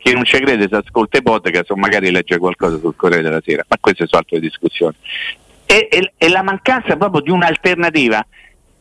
chi 0.00 0.12
non 0.14 0.24
ci 0.24 0.38
crede 0.38 0.66
si 0.66 0.74
ascolta 0.74 1.18
i 1.18 1.22
podcast 1.22 1.70
o 1.70 1.76
magari 1.76 2.10
legge 2.10 2.38
qualcosa 2.38 2.78
sul 2.78 2.96
Corriere 2.96 3.22
della 3.22 3.40
Sera, 3.44 3.64
ma 3.68 3.76
queste 3.78 4.06
sono 4.06 4.22
altre 4.22 4.40
discussioni. 4.40 4.94
E, 5.66 5.88
e, 5.90 6.12
e 6.16 6.28
la 6.28 6.42
mancanza 6.42 6.96
proprio 6.96 7.20
di 7.20 7.30
un'alternativa 7.30 8.26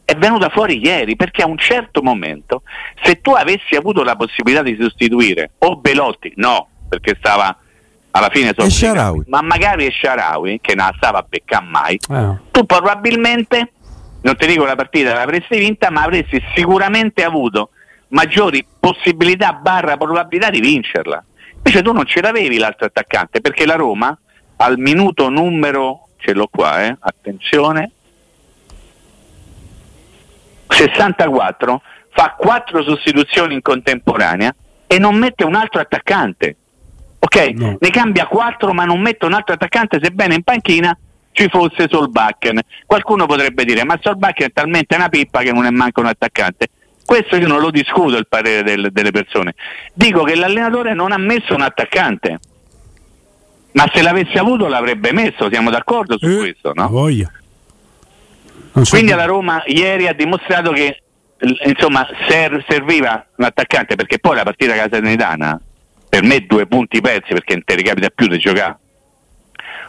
è 0.06 0.16
venuta 0.16 0.50
fuori 0.50 0.84
ieri 0.84 1.16
perché 1.16 1.44
a 1.44 1.46
un 1.46 1.58
certo 1.58 2.02
momento 2.02 2.64
se 3.04 3.22
tu 3.22 3.32
avessi 3.32 3.76
avuto 3.76 4.02
la 4.02 4.16
possibilità 4.16 4.64
di 4.64 4.76
sostituire 4.80 5.52
o 5.60 5.76
Belotti, 5.76 6.32
no, 6.38 6.68
perché 6.88 7.16
stava 7.20 7.56
alla 8.12 8.30
fine 8.32 8.54
solo 8.56 8.70
ma 9.28 9.42
magari 9.42 9.92
Sharawi 9.92 10.60
che 10.62 10.74
non 10.74 10.90
stava 10.96 11.20
a 11.20 11.26
beccare 11.28 11.66
mai, 11.66 12.00
eh. 12.10 12.38
tu 12.50 12.66
probabilmente, 12.66 13.74
non 14.22 14.36
ti 14.36 14.48
dico 14.48 14.66
la 14.66 14.76
partita 14.76 15.14
l'avresti 15.14 15.60
vinta, 15.60 15.92
ma 15.92 16.04
avresti 16.04 16.42
sicuramente 16.56 17.24
avuto 17.24 17.70
maggiori 18.10 18.66
possibilità 18.80 19.54
barra 19.54 19.98
probabilità 19.98 20.50
di 20.50 20.60
vincerla. 20.60 21.24
Invece 21.56 21.82
tu 21.82 21.92
non 21.92 22.06
ce 22.06 22.22
l'avevi 22.22 22.58
l'altro 22.58 22.86
attaccante 22.86 23.42
perché 23.42 23.66
la 23.66 23.76
Roma 23.76 24.18
al 24.58 24.78
minuto 24.78 25.30
numero, 25.30 26.10
ce 26.18 26.34
l'ho 26.34 26.48
qua, 26.52 26.86
eh, 26.86 26.96
attenzione, 27.00 27.92
64 30.68 31.82
fa 32.12 32.36
quattro 32.38 32.84
sostituzioni 32.84 33.54
in 33.54 33.62
contemporanea 33.62 34.54
e 34.88 35.00
non 35.00 35.16
mette 35.16 35.44
un 35.44 35.56
altro 35.56 35.80
attaccante. 35.80 36.56
ok? 37.20 37.36
No. 37.54 37.78
Ne 37.80 37.90
cambia 37.90 38.28
4 38.28 38.74
ma 38.74 38.86
non 38.86 39.00
mette 39.00 39.26
un 39.26 39.34
altro 39.34 39.54
attaccante 39.54 40.00
sebbene 40.02 40.36
in 40.36 40.44
panchina 40.44 40.98
ci 41.32 41.48
fosse 41.48 41.88
Solbakken. 41.90 42.60
Qualcuno 42.86 43.26
potrebbe 43.26 43.64
dire 43.64 43.86
ma 43.86 43.98
Solbakken 44.02 44.48
è 44.48 44.52
talmente 44.52 44.96
una 44.96 45.10
pippa 45.10 45.42
che 45.42 45.52
non 45.52 45.66
è 45.66 45.70
manco 45.70 46.02
un 46.02 46.08
attaccante. 46.08 46.68
Questo 47.10 47.38
io 47.38 47.48
non 47.48 47.60
lo 47.60 47.72
discuto 47.72 48.18
il 48.18 48.28
parere 48.28 48.62
del, 48.62 48.90
delle 48.92 49.10
persone. 49.10 49.56
Dico 49.96 50.22
che 50.22 50.36
l'allenatore 50.36 50.94
non 50.94 51.12
ha 51.12 51.18
messo 51.18 51.56
un 51.56 51.62
attaccante. 51.62 52.38
Ma 53.72 53.90
se 53.92 54.04
l'avesse 54.04 54.38
avuto 54.38 54.68
l'avrebbe 54.68 55.12
messo, 55.12 55.50
siamo 55.50 55.72
d'accordo 55.72 56.20
su 56.20 56.28
eh, 56.28 56.38
questo, 56.38 56.72
no? 56.76 56.88
Voglia. 56.88 57.32
Quindi 58.88 59.12
alla 59.12 59.26
Roma 59.26 59.64
ieri 59.66 60.08
ha 60.08 60.14
dimostrato 60.14 60.72
che 60.72 61.02
insomma 61.66 62.08
ser- 62.28 62.64
serviva 62.68 63.26
un 63.38 63.46
attaccante 63.46 63.96
perché 63.96 64.20
poi 64.20 64.36
la 64.36 64.44
partita 64.44 64.76
Casalernitana 64.76 65.60
per 66.08 66.22
me 66.22 66.46
due 66.46 66.68
punti 66.68 67.02
persi 67.02 67.34
perché 67.34 67.54
non 67.54 67.64
ti 67.66 67.74
ricapita 67.74 68.10
più 68.14 68.28
di 68.28 68.38
giocare 68.38 68.78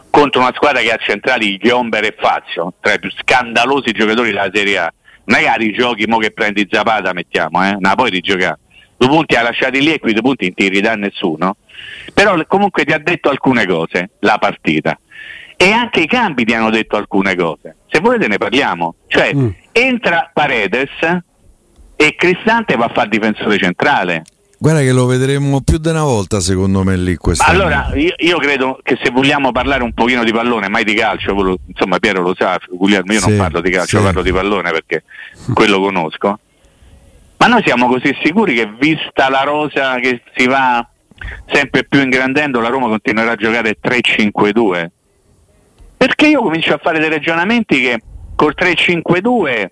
contro 0.09 0.41
una 0.41 0.53
squadra 0.55 0.81
che 0.81 0.91
ha 0.91 0.97
centrali 0.97 1.57
Ghiomber 1.57 2.03
e 2.03 2.15
Fazio 2.17 2.73
tra 2.79 2.93
i 2.93 2.99
più 2.99 3.11
scandalosi 3.11 3.91
giocatori 3.91 4.29
della 4.29 4.49
Serie 4.51 4.77
A 4.79 4.93
magari 5.25 5.71
giochi 5.73 6.05
mo 6.07 6.17
che 6.17 6.31
prendi 6.31 6.67
Zapata 6.69 7.13
mettiamo 7.13 7.65
eh 7.65 7.77
ma 7.79 7.95
poi 7.95 8.09
rigiocare 8.09 8.59
due 8.97 9.09
punti 9.09 9.35
ha 9.35 9.41
lasciati 9.41 9.81
lì 9.81 9.93
e 9.93 9.99
qui 9.99 10.13
due 10.13 10.21
punti 10.21 10.45
non 10.45 10.53
ti 10.53 10.69
ridà 10.69 10.95
nessuno 10.95 11.55
però 12.13 12.35
comunque 12.47 12.85
ti 12.85 12.91
ha 12.91 12.99
detto 12.99 13.29
alcune 13.29 13.65
cose 13.65 14.11
la 14.19 14.37
partita 14.37 14.97
e 15.61 15.71
anche 15.71 15.99
i 15.99 16.07
cambi 16.07 16.43
ti 16.43 16.55
hanno 16.55 16.71
detto 16.71 16.97
alcune 16.97 17.35
cose. 17.35 17.75
Se 17.87 17.99
volete 17.99 18.27
ne 18.27 18.39
parliamo. 18.39 18.95
Cioè, 19.05 19.31
mm. 19.35 19.49
entra 19.71 20.31
Paredes 20.33 20.89
e 21.95 22.15
Cristante 22.15 22.75
va 22.75 22.85
a 22.85 22.91
fare 22.91 23.09
difensore 23.09 23.59
centrale. 23.59 24.23
Guarda 24.61 24.81
che 24.81 24.91
lo 24.91 25.07
vedremo 25.07 25.61
più 25.61 25.79
di 25.79 25.89
una 25.89 26.03
volta 26.03 26.39
secondo 26.39 26.83
me 26.83 26.95
lì 26.95 27.15
quest'anno. 27.15 27.63
Allora, 27.63 27.91
io, 27.95 28.13
io, 28.15 28.37
credo 28.37 28.79
che 28.83 28.95
se 29.01 29.09
vogliamo 29.09 29.51
parlare 29.51 29.81
un 29.81 29.91
pochino 29.91 30.23
di 30.23 30.31
pallone, 30.31 30.69
mai 30.69 30.83
di 30.83 30.93
calcio, 30.93 31.57
insomma 31.65 31.97
Piero 31.97 32.21
lo 32.21 32.35
sa, 32.37 32.59
Guglielmo, 32.69 33.11
io 33.11 33.21
sì, 33.21 33.29
non 33.29 33.37
parlo 33.39 33.59
di 33.59 33.71
calcio, 33.71 33.97
sì. 33.97 34.03
parlo 34.03 34.21
di 34.21 34.31
pallone 34.31 34.69
perché 34.69 35.03
quello 35.51 35.79
conosco. 35.79 36.39
Ma 37.37 37.47
noi 37.47 37.63
siamo 37.65 37.87
così 37.87 38.15
sicuri 38.21 38.53
che 38.53 38.71
vista 38.77 39.29
la 39.29 39.41
rosa 39.41 39.95
che 39.95 40.21
si 40.35 40.45
va 40.45 40.87
sempre 41.51 41.83
più 41.83 41.99
ingrandendo, 41.99 42.59
la 42.59 42.69
Roma 42.69 42.87
continuerà 42.87 43.31
a 43.31 43.35
giocare 43.37 43.79
3-5-2? 43.81 44.87
Perché 45.97 46.27
io 46.27 46.43
comincio 46.43 46.75
a 46.75 46.79
fare 46.79 46.99
dei 46.99 47.09
ragionamenti 47.09 47.81
che 47.81 47.99
col 48.35 48.53
3-5-2, 48.55 49.69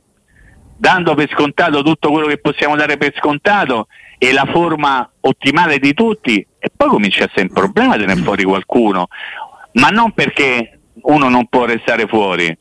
dando 0.76 1.14
per 1.14 1.30
scontato 1.30 1.84
tutto 1.84 2.10
quello 2.10 2.26
che 2.26 2.40
possiamo 2.40 2.76
dare 2.76 2.98
per 2.98 3.14
scontato 3.16 3.86
e 4.22 4.34
la 4.34 4.46
forma 4.46 5.10
ottimale 5.22 5.80
di 5.80 5.94
tutti, 5.94 6.46
e 6.60 6.70
poi 6.76 6.90
comincia 6.90 7.24
a 7.24 7.28
essere 7.28 7.44
un 7.44 7.54
problema 7.54 7.96
tenere 7.96 8.22
fuori 8.22 8.44
qualcuno, 8.44 9.08
ma 9.74 9.88
non 9.88 10.12
perché 10.12 10.80
uno 11.04 11.30
non 11.30 11.48
può 11.48 11.64
restare 11.64 12.06
fuori, 12.06 12.56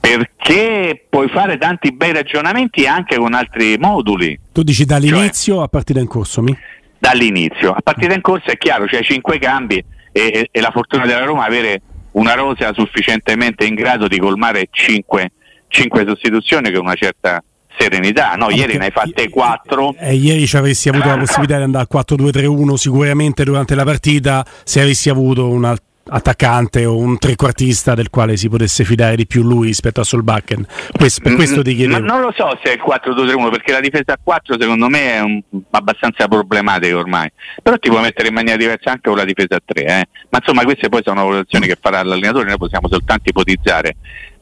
perché 0.00 1.06
puoi 1.08 1.28
fare 1.28 1.56
tanti 1.56 1.92
bei 1.92 2.12
ragionamenti 2.12 2.84
anche 2.84 3.16
con 3.16 3.32
altri 3.32 3.78
moduli. 3.78 4.38
Tu 4.52 4.62
dici 4.64 4.84
dall'inizio 4.84 5.54
cioè, 5.54 5.64
a 5.64 5.68
partita 5.68 6.00
in 6.00 6.08
corso? 6.08 6.42
Mi? 6.42 6.56
Dall'inizio, 6.98 7.72
a 7.72 7.80
partita 7.80 8.14
in 8.14 8.20
corso 8.20 8.50
è 8.50 8.58
chiaro, 8.58 8.86
c'è 8.86 8.96
cioè 8.96 9.04
5 9.04 9.38
cambi 9.38 9.76
e, 9.76 9.84
e, 10.12 10.48
e 10.50 10.60
la 10.60 10.72
fortuna 10.72 11.06
della 11.06 11.24
Roma 11.24 11.44
avere 11.44 11.80
una 12.12 12.34
rosa 12.34 12.72
sufficientemente 12.72 13.64
in 13.64 13.74
grado 13.74 14.08
di 14.08 14.18
colmare 14.18 14.66
5, 14.68 15.30
5 15.68 16.04
sostituzioni 16.06 16.72
con 16.72 16.86
una 16.86 16.94
certa 16.94 17.40
serenità. 17.78 18.34
No, 18.34 18.50
ieri 18.50 18.76
ne 18.76 18.86
hai 18.86 18.90
fatte 18.90 19.28
4. 19.28 19.94
E 19.98 20.14
ieri 20.14 20.46
ci 20.46 20.56
avresti 20.56 20.88
avuto 20.88 21.08
la 21.08 21.18
possibilità 21.18 21.56
di 21.56 21.62
andare 21.62 21.86
al 21.88 22.04
4-2-3-1 22.04 22.74
sicuramente 22.74 23.44
durante 23.44 23.74
la 23.74 23.84
partita 23.84 24.44
se 24.64 24.80
avessi 24.80 25.10
avuto 25.10 25.48
un 25.48 25.64
attaccante 26.08 26.84
o 26.84 26.96
un 26.96 27.18
trequartista 27.18 27.94
del 27.94 28.10
quale 28.10 28.36
si 28.36 28.48
potesse 28.48 28.84
fidare 28.84 29.16
di 29.16 29.26
più 29.26 29.42
lui 29.42 29.66
rispetto 29.66 30.00
a 30.00 30.04
Solbakken. 30.04 30.66
Questo, 30.96 31.20
per 31.22 31.34
questo 31.34 31.62
ti 31.62 31.74
chiedevo. 31.74 32.00
Ma 32.00 32.06
non 32.06 32.20
lo 32.20 32.32
so 32.36 32.58
se 32.62 32.70
è 32.70 32.74
il 32.74 32.82
4-2-3-1 32.86 33.50
perché 33.50 33.72
la 33.72 33.80
difesa 33.80 34.12
a 34.12 34.18
4 34.22 34.56
secondo 34.58 34.88
me 34.88 35.12
è 35.14 35.20
un, 35.20 35.40
abbastanza 35.70 36.28
problematica 36.28 36.96
ormai. 36.96 37.30
Però 37.62 37.76
ti 37.78 37.88
puoi 37.88 38.02
mettere 38.02 38.28
in 38.28 38.34
maniera 38.34 38.56
diversa 38.56 38.90
anche 38.90 39.08
con 39.08 39.16
la 39.16 39.24
difesa 39.24 39.56
a 39.56 39.62
3. 39.64 39.84
Eh. 39.84 40.06
Ma 40.28 40.38
insomma 40.38 40.62
queste 40.64 40.88
poi 40.88 41.02
sono 41.04 41.24
valutazioni 41.24 41.66
che 41.66 41.76
farà 41.80 42.02
l'allenatore, 42.02 42.46
noi 42.46 42.56
possiamo 42.56 42.88
soltanto 42.88 43.28
ipotizzare. 43.28 43.96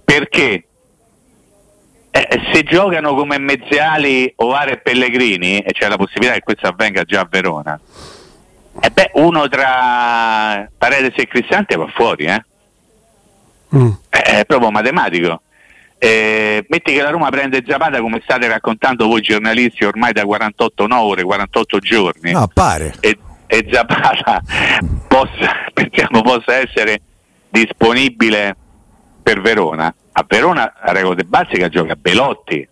Perché 0.05 0.65
eh, 2.17 2.41
se 2.53 2.63
giocano 2.63 3.15
come 3.15 3.39
Mezziali, 3.39 4.33
Ovare 4.37 4.75
e 4.75 4.77
Pellegrini, 4.77 5.59
e 5.59 5.73
c'è 5.73 5.89
la 5.89 5.97
possibilità 5.97 6.35
che 6.35 6.43
questo 6.43 6.69
avvenga 6.69 7.03
già 7.03 7.21
a 7.21 7.27
Verona, 7.29 7.81
e 8.81 8.91
beh, 8.91 9.11
uno 9.15 9.49
tra 9.49 10.69
Paredes 10.79 11.15
e 11.17 11.27
Cristante 11.27 11.75
va 11.75 11.89
fuori, 11.89 12.27
eh? 12.27 12.45
Mm. 13.75 13.91
È 14.09 14.45
proprio 14.47 14.71
matematico. 14.71 15.43
Eh, 15.99 16.65
metti 16.69 16.93
che 16.93 17.03
la 17.03 17.11
Roma 17.11 17.31
prende 17.31 17.65
Zapata 17.67 18.01
come 18.01 18.21
state 18.23 18.47
raccontando 18.47 19.07
voi 19.07 19.21
giornalisti 19.21 19.85
ormai 19.85 20.13
da 20.13 20.25
48 20.25 20.87
ore, 20.91 21.25
48 21.25 21.79
giorni. 21.79 22.31
No, 22.31 22.49
pare. 22.53 22.95
E, 23.01 23.19
e 23.47 23.69
Zapata 23.73 24.41
possa, 25.09 25.67
pensiamo 25.75 26.23
possa 26.23 26.59
essere 26.59 27.01
disponibile 27.49 28.55
per 29.25 29.41
Verona. 29.41 29.93
A 30.13 30.25
Verona 30.29 30.75
a 30.79 30.93
regola 30.93 31.17
de 31.17 31.25
Bazzica 31.25 31.69
gioca 31.69 31.97
Belotti. 31.97 32.69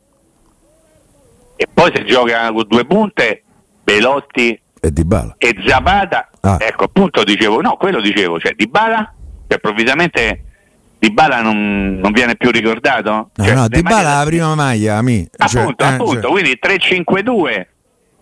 E 1.57 1.69
poi 1.73 1.91
se 1.93 2.05
gioca 2.05 2.53
con 2.53 2.65
due 2.69 2.85
punte, 2.85 3.43
Belotti 3.83 4.61
e 4.85 4.93
Di 4.93 5.05
Bala. 5.05 5.35
E 5.38 5.55
Zapata, 5.65 6.29
ah. 6.41 6.57
ecco 6.61 6.85
appunto 6.85 7.25
dicevo, 7.25 7.61
no, 7.61 7.77
quello 7.77 8.01
dicevo, 8.01 8.38
cioè 8.38 8.53
Di 8.55 8.67
Bala, 8.67 9.12
che 9.47 9.55
improvvisamente 9.55 10.45
Di 10.99 11.12
Bala 11.12 11.41
non, 11.41 12.01
non, 12.03 12.12
viene 12.12 12.37
più 12.37 12.51
ricordato? 12.51 13.31
No, 13.33 13.45
cioè, 13.45 13.55
no, 13.55 13.69
Di 13.69 13.81
Bala 13.81 14.19
la 14.19 14.25
prima 14.25 14.55
maglia, 14.55 15.01
mi. 15.01 15.27
Appunto, 15.37 15.85
cioè, 15.85 15.93
appunto, 15.93 16.27
eh, 16.27 16.31
quindi 16.31 16.59
3-5-2, 16.61 17.67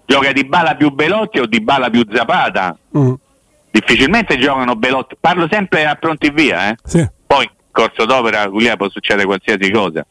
gioca 0.07 0.33
Di 0.33 0.45
Bala 0.45 0.77
più 0.77 0.91
Belotti 0.91 1.39
o 1.39 1.47
Di 1.47 1.61
Bala 1.61 1.91
più 1.91 2.07
Zapata. 2.13 2.77
Mm. 2.97 3.13
Difficilmente 3.71 4.37
giocano 4.39 4.77
Belotti, 4.77 5.17
parlo 5.19 5.49
sempre 5.51 5.87
a 5.87 5.95
pronti 5.95 6.31
via, 6.31 6.71
eh? 6.71 6.77
Sì. 6.85 7.09
Poi 7.27 7.49
corso 7.71 8.05
d'opera, 8.05 8.47
Guglielmo 8.47 8.77
può 8.77 8.91
succedere 8.91 9.27
qualsiasi 9.27 9.71
cosa 9.71 10.05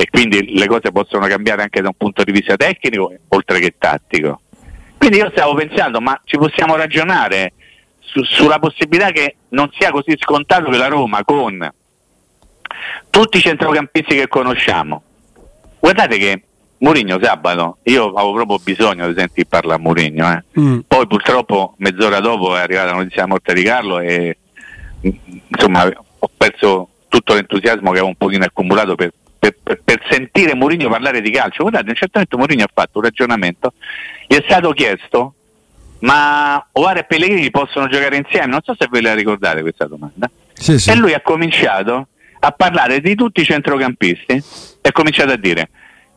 e 0.00 0.06
quindi 0.10 0.56
le 0.56 0.66
cose 0.68 0.92
possono 0.92 1.26
cambiare 1.26 1.62
anche 1.62 1.80
da 1.80 1.88
un 1.88 1.94
punto 1.96 2.22
di 2.22 2.30
vista 2.30 2.54
tecnico 2.56 3.12
oltre 3.30 3.58
che 3.58 3.74
tattico. 3.76 4.42
Quindi 4.96 5.16
io 5.18 5.28
stavo 5.32 5.54
pensando, 5.54 6.00
ma 6.00 6.20
ci 6.24 6.36
possiamo 6.36 6.76
ragionare 6.76 7.54
su, 7.98 8.22
sulla 8.22 8.60
possibilità 8.60 9.10
che 9.10 9.36
non 9.48 9.68
sia 9.76 9.90
così 9.90 10.16
scontato 10.16 10.70
che 10.70 10.76
la 10.76 10.86
Roma 10.86 11.24
con 11.24 11.68
tutti 13.10 13.38
i 13.38 13.40
centrocampisti 13.40 14.14
che 14.14 14.28
conosciamo. 14.28 15.02
Guardate 15.80 16.16
che 16.16 16.42
Mourinho 16.78 17.18
sabato, 17.20 17.78
io 17.84 18.12
avevo 18.12 18.34
proprio 18.34 18.58
bisogno 18.62 19.08
di 19.08 19.18
sentire 19.18 19.48
parlare 19.48 19.80
a 19.80 19.82
Mourinho, 19.82 20.30
eh. 20.30 20.60
mm. 20.60 20.78
poi 20.86 21.08
purtroppo 21.08 21.74
mezz'ora 21.78 22.20
dopo 22.20 22.56
è 22.56 22.60
arrivata 22.60 22.90
la 22.90 22.98
notizia 22.98 23.24
della 23.24 23.26
morte 23.26 23.52
di 23.52 23.62
Carlo 23.64 23.98
e 23.98 24.38
insomma 25.48 25.90
ho 26.18 26.30
perso 26.36 26.88
tutto 27.08 27.34
l'entusiasmo 27.34 27.90
che 27.90 27.98
avevo 27.98 28.06
un 28.08 28.16
pochino 28.16 28.44
accumulato 28.44 28.94
per, 28.94 29.12
per, 29.38 29.54
per, 29.62 30.02
sentire 30.10 30.54
Mourinho 30.54 30.88
parlare 30.88 31.20
di 31.20 31.30
calcio. 31.30 31.62
Guardate, 31.62 31.86
a 31.86 31.90
un 31.90 31.96
certo 31.96 32.18
momento 32.18 32.36
Mourinho 32.36 32.64
ha 32.64 32.70
fatto 32.72 32.98
un 32.98 33.04
ragionamento 33.04 33.72
gli 34.26 34.34
è 34.34 34.42
stato 34.44 34.72
chiesto 34.72 35.34
ma 36.00 36.64
Ovare 36.72 37.00
e 37.00 37.04
Pellegrini 37.04 37.50
possono 37.50 37.88
giocare 37.88 38.16
insieme? 38.16 38.46
Non 38.46 38.60
so 38.62 38.74
se 38.78 38.86
ve 38.90 39.00
la 39.00 39.14
ricordate 39.14 39.62
questa 39.62 39.86
domanda. 39.86 40.30
Sì, 40.52 40.78
sì. 40.78 40.90
E 40.90 40.94
lui 40.94 41.12
ha 41.12 41.20
cominciato 41.20 42.08
a 42.40 42.52
parlare 42.52 43.00
di 43.00 43.14
tutti 43.14 43.40
i 43.40 43.44
centrocampisti 43.44 44.32
e 44.32 44.88
ha 44.88 44.92
cominciato 44.92 45.32
a 45.32 45.36
dire 45.36 45.70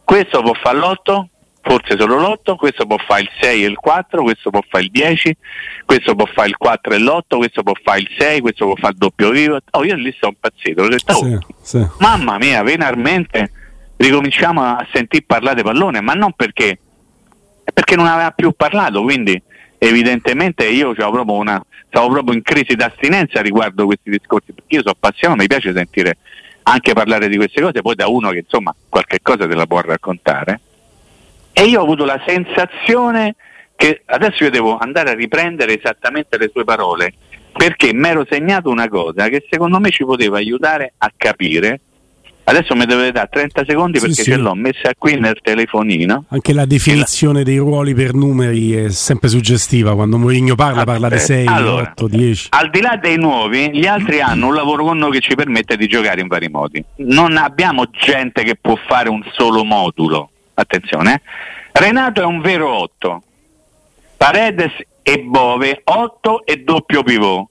questo 0.03 0.41
può 0.41 0.53
fare 0.53 0.77
l'8, 0.77 1.25
forse 1.61 1.95
solo 1.97 2.17
l'8, 2.19 2.55
questo 2.55 2.85
può 2.85 2.97
fare 2.97 3.21
il 3.21 3.29
6 3.39 3.63
e 3.63 3.67
il 3.67 3.77
4, 3.77 4.23
questo 4.23 4.49
può 4.49 4.61
fare 4.67 4.83
il 4.83 4.91
10, 4.91 5.37
questo 5.85 6.15
può 6.15 6.25
fare 6.25 6.49
il 6.49 6.57
4 6.57 6.93
e 6.93 6.97
l'8, 6.97 7.37
questo 7.37 7.63
può 7.63 7.73
fare 7.81 7.99
il 7.99 8.09
6, 8.17 8.41
questo 8.41 8.65
può 8.65 8.75
fare 8.75 8.93
il 8.93 8.97
doppio 8.97 9.29
vivo. 9.29 9.59
Oh, 9.71 9.83
io 9.83 9.95
lì 9.95 10.13
sto 10.15 10.27
impazzito, 10.27 10.83
ho 10.83 10.87
detto, 10.87 11.13
oh, 11.13 11.39
sì, 11.61 11.85
mamma 11.99 12.37
mia, 12.37 12.63
venarmente 12.63 13.51
ricominciamo 13.97 14.61
a 14.61 14.85
sentire 14.91 15.23
parlare 15.25 15.61
pallone, 15.61 16.01
ma 16.01 16.13
non 16.13 16.33
perché 16.33 16.79
perché 17.73 17.95
non 17.95 18.07
aveva 18.07 18.31
più 18.31 18.51
parlato, 18.51 19.01
quindi 19.01 19.41
evidentemente 19.77 20.67
io 20.67 20.93
proprio 20.93 21.33
una, 21.33 21.63
stavo 21.87 22.09
proprio 22.09 22.35
in 22.35 22.41
crisi 22.41 22.75
d'astinenza 22.75 23.41
riguardo 23.41 23.85
questi 23.85 24.09
discorsi, 24.09 24.51
perché 24.51 24.75
io 24.75 24.81
sono 24.81 24.95
appassionato, 24.99 25.41
mi 25.41 25.47
piace 25.47 25.73
sentire 25.73 26.17
anche 26.63 26.93
parlare 26.93 27.27
di 27.27 27.37
queste 27.37 27.61
cose, 27.61 27.81
poi 27.81 27.95
da 27.95 28.07
uno 28.07 28.29
che 28.29 28.39
insomma 28.39 28.73
qualche 28.89 29.19
cosa 29.21 29.47
te 29.47 29.55
la 29.55 29.65
può 29.65 29.81
raccontare. 29.81 30.59
E 31.53 31.63
io 31.63 31.79
ho 31.79 31.83
avuto 31.83 32.05
la 32.05 32.21
sensazione 32.25 33.35
che 33.75 34.01
adesso 34.05 34.43
io 34.43 34.51
devo 34.51 34.77
andare 34.77 35.11
a 35.11 35.13
riprendere 35.13 35.79
esattamente 35.79 36.37
le 36.37 36.49
sue 36.53 36.63
parole, 36.63 37.13
perché 37.51 37.93
mi 37.93 38.07
ero 38.07 38.25
segnato 38.29 38.69
una 38.69 38.87
cosa 38.87 39.27
che 39.27 39.45
secondo 39.49 39.79
me 39.79 39.89
ci 39.89 40.05
poteva 40.05 40.37
aiutare 40.37 40.93
a 40.97 41.11
capire 41.15 41.81
Adesso 42.43 42.75
mi 42.75 42.85
dovete 42.85 43.11
dare 43.11 43.29
30 43.31 43.63
secondi 43.65 43.99
perché 43.99 44.23
sì, 44.23 44.31
ce 44.31 44.35
l'ho 44.35 44.55
messa 44.55 44.91
qui 44.97 45.17
nel 45.17 45.37
telefonino. 45.41 46.25
Anche 46.29 46.53
la 46.53 46.65
definizione 46.65 47.39
la... 47.39 47.43
dei 47.43 47.57
ruoli 47.57 47.93
per 47.93 48.13
numeri 48.13 48.73
è 48.73 48.89
sempre 48.89 49.29
suggestiva. 49.29 49.93
Quando 49.93 50.17
Mourinho 50.17 50.55
parla, 50.55 50.83
parla 50.83 51.07
di 51.07 51.19
6, 51.19 51.47
allora, 51.47 51.91
8, 51.91 52.07
10. 52.07 52.47
Al 52.51 52.69
di 52.69 52.81
là 52.81 52.97
dei 53.01 53.17
nuovi, 53.17 53.69
gli 53.71 53.85
altri 53.85 54.21
hanno 54.21 54.47
un 54.47 54.55
lavoro 54.55 54.83
con 54.83 54.97
noi 54.97 55.11
che 55.11 55.19
ci 55.19 55.35
permette 55.35 55.77
di 55.77 55.87
giocare 55.87 56.19
in 56.19 56.27
vari 56.27 56.49
modi. 56.49 56.83
Non 56.97 57.37
abbiamo 57.37 57.85
gente 57.91 58.43
che 58.43 58.57
può 58.59 58.75
fare 58.87 59.07
un 59.07 59.23
solo 59.31 59.63
modulo. 59.63 60.31
Attenzione, 60.61 61.13
eh. 61.13 61.21
Renato 61.73 62.21
è 62.21 62.25
un 62.25 62.41
vero 62.41 62.71
8. 62.73 63.23
Paredes 64.17 64.73
e 65.01 65.19
Bove 65.19 65.81
8 65.83 66.45
e 66.45 66.57
doppio 66.57 67.03
pivot. 67.03 67.47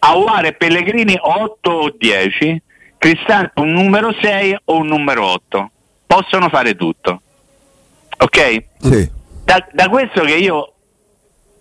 Aguare 0.00 0.48
e 0.48 0.52
Pellegrini 0.54 1.16
8 1.20 1.70
o 1.70 1.94
10 1.96 2.62
Cristante 2.98 3.60
un 3.60 3.70
numero 3.70 4.12
6 4.12 4.58
o 4.64 4.78
un 4.78 4.88
numero 4.88 5.24
8. 5.24 5.70
Possono 6.04 6.48
fare 6.48 6.74
tutto. 6.74 7.22
Ok? 8.18 8.64
Sì. 8.80 9.10
Da, 9.44 9.64
da 9.72 9.88
questo 9.88 10.22
che 10.22 10.34
io 10.34 10.56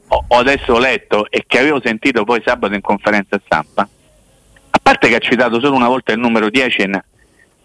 ho, 0.07 0.25
ho 0.27 0.37
adesso 0.37 0.79
letto 0.79 1.29
e 1.29 1.43
che 1.45 1.59
avevo 1.59 1.79
sentito 1.83 2.23
poi 2.23 2.41
sabato 2.43 2.73
in 2.73 2.81
conferenza 2.81 3.39
stampa, 3.45 3.87
a 4.69 4.79
parte 4.81 5.09
che 5.09 5.15
ha 5.15 5.19
citato 5.19 5.59
solo 5.59 5.75
una 5.75 5.87
volta 5.87 6.11
il 6.11 6.19
numero 6.19 6.49
10 6.49 6.81
e, 6.81 7.03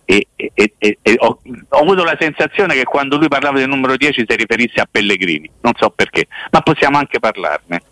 e, 0.04 0.26
e, 0.34 0.72
e 0.76 1.16
ho, 1.18 1.38
ho, 1.68 1.78
avuto 1.78 2.04
la 2.04 2.16
sensazione 2.18 2.74
che 2.74 2.84
quando 2.84 3.16
lui 3.16 3.28
parlava 3.28 3.58
del 3.58 3.68
numero 3.68 3.96
10 3.96 4.24
si 4.26 4.36
riferisse 4.36 4.80
a 4.80 4.88
Pellegrini, 4.90 5.50
non 5.60 5.72
so 5.76 5.90
perché, 5.90 6.26
ma 6.50 6.60
possiamo 6.60 6.98
anche 6.98 7.18
parlarne. 7.18 7.82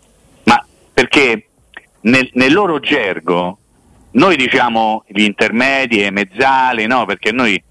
Ma 0.43 0.63
perché 0.93 1.47
nel, 2.01 2.29
nel 2.33 2.53
loro 2.53 2.79
gergo 2.79 3.57
noi 4.11 4.35
diciamo 4.35 5.03
gli 5.07 5.23
intermedi 5.23 6.03
e 6.03 6.11
mezzali, 6.11 6.85
no? 6.85 7.05
Perché 7.05 7.31
noi, 7.31 7.61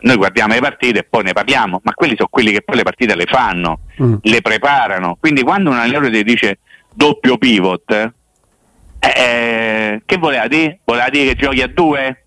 noi, 0.00 0.16
guardiamo 0.16 0.54
le 0.54 0.60
partite 0.60 1.00
e 1.00 1.04
poi 1.04 1.24
ne 1.24 1.32
parliamo, 1.32 1.80
ma 1.82 1.92
quelli 1.92 2.14
sono 2.16 2.28
quelli 2.30 2.52
che 2.52 2.62
poi 2.62 2.76
le 2.76 2.82
partite 2.82 3.14
le 3.14 3.26
fanno, 3.26 3.80
mm. 4.02 4.14
le 4.22 4.40
preparano. 4.40 5.16
Quindi 5.20 5.42
quando 5.42 5.70
un 5.70 5.76
allenatore 5.76 6.10
ti 6.10 6.24
dice 6.24 6.58
doppio 6.92 7.36
pivot, 7.36 7.90
eh, 7.90 8.12
eh, 9.00 10.02
che 10.04 10.16
voleva 10.16 10.46
dire? 10.48 10.80
Voleva 10.84 11.08
dire 11.10 11.34
che 11.34 11.40
giochi 11.40 11.62
a 11.62 11.68
due? 11.68 12.22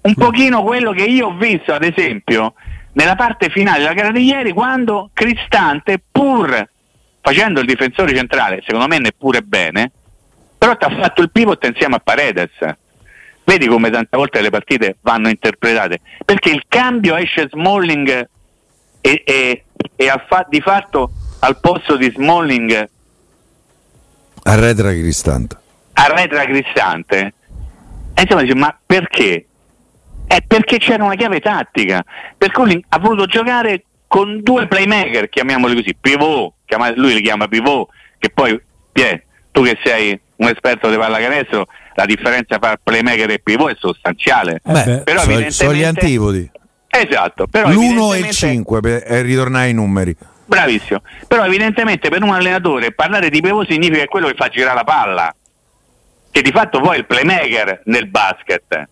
Un 0.00 0.14
pochino 0.14 0.62
quello 0.62 0.92
che 0.92 1.04
io 1.04 1.26
ho 1.26 1.36
visto, 1.36 1.72
ad 1.72 1.84
esempio, 1.84 2.54
nella 2.92 3.16
parte 3.16 3.50
finale 3.50 3.80
della 3.80 3.94
gara 3.94 4.10
di 4.10 4.24
ieri, 4.24 4.52
quando 4.52 5.10
Cristante, 5.12 6.00
pur 6.10 6.68
facendo 7.20 7.60
il 7.60 7.66
difensore 7.66 8.14
centrale, 8.14 8.62
secondo 8.64 8.86
me 8.86 8.98
neppure 8.98 9.42
bene, 9.42 9.90
però 10.56 10.76
ti 10.76 10.84
ha 10.84 10.96
fatto 10.96 11.20
il 11.22 11.30
pivot 11.30 11.64
insieme 11.64 11.96
a 11.96 12.00
Paredes. 12.00 12.50
Vedi 13.44 13.66
come 13.66 13.90
tante 13.90 14.16
volte 14.16 14.40
le 14.40 14.50
partite 14.50 14.96
vanno 15.00 15.28
interpretate, 15.28 16.00
perché 16.24 16.50
il 16.50 16.64
cambio 16.68 17.16
esce 17.16 17.48
Smalling 17.50 18.28
e, 19.00 19.22
e, 19.24 19.64
e 19.96 20.22
fa, 20.26 20.46
di 20.48 20.60
fatto 20.60 21.10
al 21.40 21.58
posto 21.60 21.96
di 21.96 22.10
Smalling 22.10 22.88
arretra 24.48 24.92
Cristante. 24.92 25.56
Arretra 25.92 26.44
Cristante. 26.44 27.34
E 28.14 28.22
insomma 28.22 28.42
dice, 28.42 28.54
ma 28.54 28.76
perché? 28.84 29.47
È 30.28 30.42
perché 30.46 30.78
c'era 30.78 31.02
una 31.02 31.14
chiave 31.14 31.40
tattica, 31.40 32.04
per 32.36 32.52
cui 32.52 32.84
ha 32.90 32.98
voluto 32.98 33.26
giocare 33.26 33.82
con 34.06 34.42
due 34.42 34.68
playmaker, 34.68 35.28
chiamiamoli 35.28 35.74
così, 35.74 35.96
pivot, 35.98 36.52
lui 36.96 37.14
li 37.14 37.22
chiama 37.22 37.48
pivot, 37.48 37.88
che 38.18 38.28
poi 38.30 38.60
Pie, 38.92 39.24
tu 39.52 39.62
che 39.62 39.78
sei 39.82 40.20
un 40.36 40.48
esperto 40.48 40.90
di 40.90 40.96
pallacanestro, 40.96 41.66
la 41.94 42.04
differenza 42.04 42.58
tra 42.58 42.78
playmaker 42.82 43.30
e 43.30 43.38
pivot 43.38 43.72
è 43.72 43.76
sostanziale. 43.78 44.60
Eh 44.64 44.72
beh, 44.72 44.98
però 45.04 45.20
so, 45.20 45.50
sono 45.50 45.74
gli 45.74 45.84
antipodi. 45.84 46.50
Esatto, 46.88 47.46
però 47.46 47.70
l'1 47.70 48.14
e 48.14 48.18
il 48.18 48.30
5 48.30 48.80
per 48.80 49.02
ritornare 49.22 49.66
ai 49.66 49.74
numeri. 49.74 50.14
Bravissimo, 50.44 51.02
però 51.26 51.44
evidentemente 51.44 52.08
per 52.10 52.22
un 52.22 52.34
allenatore 52.34 52.92
parlare 52.92 53.30
di 53.30 53.40
pivot 53.40 53.70
significa 53.70 54.04
quello 54.06 54.28
che 54.28 54.34
fa 54.34 54.48
girare 54.48 54.74
la 54.74 54.84
palla, 54.84 55.34
che 56.30 56.42
di 56.42 56.50
fatto 56.50 56.80
poi 56.80 56.96
è 56.96 56.98
il 56.98 57.06
playmaker 57.06 57.82
nel 57.86 58.08
basket. 58.08 58.88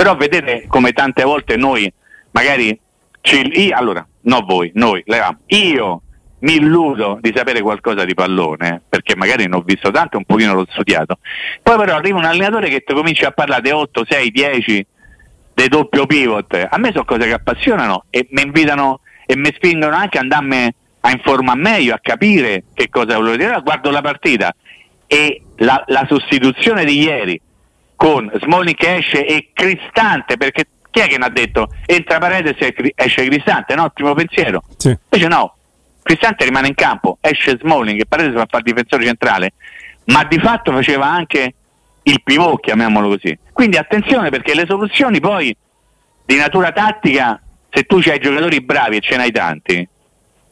Però 0.00 0.16
vedete 0.16 0.64
come 0.66 0.92
tante 0.92 1.24
volte 1.24 1.58
noi 1.58 1.92
magari 2.30 2.80
ci, 3.20 3.66
io, 3.66 3.76
allora, 3.76 4.06
no 4.22 4.40
voi, 4.46 4.70
noi, 4.76 5.04
io 5.48 6.00
mi 6.38 6.54
illudo 6.54 7.18
di 7.20 7.30
sapere 7.36 7.60
qualcosa 7.60 8.06
di 8.06 8.14
pallone, 8.14 8.80
perché 8.88 9.14
magari 9.14 9.46
non 9.46 9.60
ho 9.60 9.62
visto 9.62 9.90
tanto, 9.90 10.16
un 10.16 10.24
pochino 10.24 10.54
l'ho 10.54 10.64
studiato. 10.70 11.18
Poi 11.62 11.76
però 11.76 11.96
arriva 11.96 12.16
un 12.16 12.24
allenatore 12.24 12.70
che 12.70 12.80
ti 12.80 12.94
comincia 12.94 13.28
a 13.28 13.32
parlare 13.32 13.60
di 13.60 13.68
8, 13.72 14.06
6, 14.08 14.30
10 14.30 14.86
dei 15.52 15.68
doppio 15.68 16.06
pivot. 16.06 16.66
A 16.70 16.78
me 16.78 16.92
sono 16.92 17.04
cose 17.04 17.26
che 17.26 17.34
appassionano 17.34 18.04
e 18.08 18.26
mi 18.30 18.40
invitano 18.40 19.00
e 19.26 19.36
mi 19.36 19.52
spingono 19.54 19.94
anche 19.94 20.16
ad 20.16 20.22
andarmi 20.22 20.74
a 21.00 21.10
informare 21.10 21.60
meglio, 21.60 21.92
a 21.92 22.00
capire 22.00 22.64
che 22.72 22.88
cosa 22.88 23.16
volevo 23.16 23.36
dire. 23.36 23.60
Guardo 23.62 23.90
la 23.90 24.00
partita 24.00 24.56
e 25.06 25.42
la, 25.56 25.84
la 25.88 26.06
sostituzione 26.08 26.86
di 26.86 27.02
ieri 27.02 27.38
con 28.00 28.32
Smalling 28.32 28.74
che 28.74 28.96
esce 28.96 29.26
e 29.26 29.50
Cristante, 29.52 30.38
perché 30.38 30.64
chi 30.90 31.00
è 31.00 31.06
che 31.06 31.18
ne 31.18 31.26
ha 31.26 31.28
detto 31.28 31.68
entra 31.84 32.16
Paredes 32.16 32.56
e 32.58 32.94
esce 32.94 33.26
Cristante? 33.26 33.74
No, 33.74 33.90
primo 33.90 34.14
pensiero. 34.14 34.62
Sì. 34.78 34.88
Invece 34.88 35.28
no, 35.28 35.54
Cristante 36.02 36.46
rimane 36.46 36.68
in 36.68 36.74
campo, 36.74 37.18
esce 37.20 37.58
Smalling 37.60 38.00
e 38.00 38.06
Paredes 38.06 38.42
fa 38.48 38.56
il 38.56 38.62
difensore 38.62 39.04
centrale, 39.04 39.52
ma 40.06 40.24
di 40.24 40.38
fatto 40.38 40.72
faceva 40.72 41.10
anche 41.10 41.54
il 42.04 42.22
pivot, 42.24 42.60
chiamiamolo 42.62 43.08
così. 43.08 43.38
Quindi 43.52 43.76
attenzione 43.76 44.30
perché 44.30 44.54
le 44.54 44.64
soluzioni 44.66 45.20
poi 45.20 45.54
di 46.24 46.36
natura 46.36 46.72
tattica, 46.72 47.38
se 47.68 47.82
tu 47.82 48.00
hai 48.06 48.18
giocatori 48.18 48.62
bravi 48.62 48.96
e 48.96 49.00
ce 49.00 49.16
n'hai 49.18 49.30
tanti, 49.30 49.74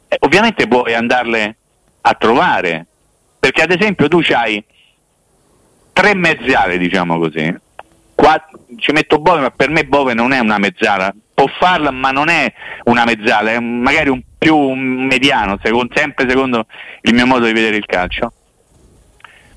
eh, 0.07 0.17
ovviamente 0.21 0.69
puoi 0.69 0.93
andarle 0.93 1.57
a 2.03 2.13
trovare. 2.13 2.85
Perché 3.39 3.63
ad 3.63 3.73
esempio 3.73 4.07
tu 4.07 4.21
hai 4.35 4.63
tre 5.99 6.15
mezzale, 6.15 6.79
diciamo 6.79 7.19
così. 7.19 7.53
Quattro, 8.15 8.61
ci 8.77 8.93
metto 8.93 9.19
Bove, 9.19 9.41
ma 9.41 9.51
per 9.51 9.69
me 9.69 9.85
Bove 9.85 10.15
non 10.15 10.33
è 10.33 10.39
una 10.39 10.59
mezzala. 10.59 11.13
Può 11.35 11.47
farla, 11.59 11.91
ma 11.91 12.13
non 12.13 12.29
è 12.29 12.53
una 12.85 13.05
mezzala, 13.05 13.51
è 13.51 13.59
magari 13.59 14.09
un 14.09 14.23
più 14.39 14.57
mediano, 14.57 15.59
secondo, 15.61 15.93
sempre 15.97 16.29
secondo 16.29 16.67
il 17.03 17.15
mio 17.15 17.27
modo 17.27 17.47
di 17.47 17.53
vedere 17.53 17.77
il 17.77 17.87
calcio. 17.87 18.33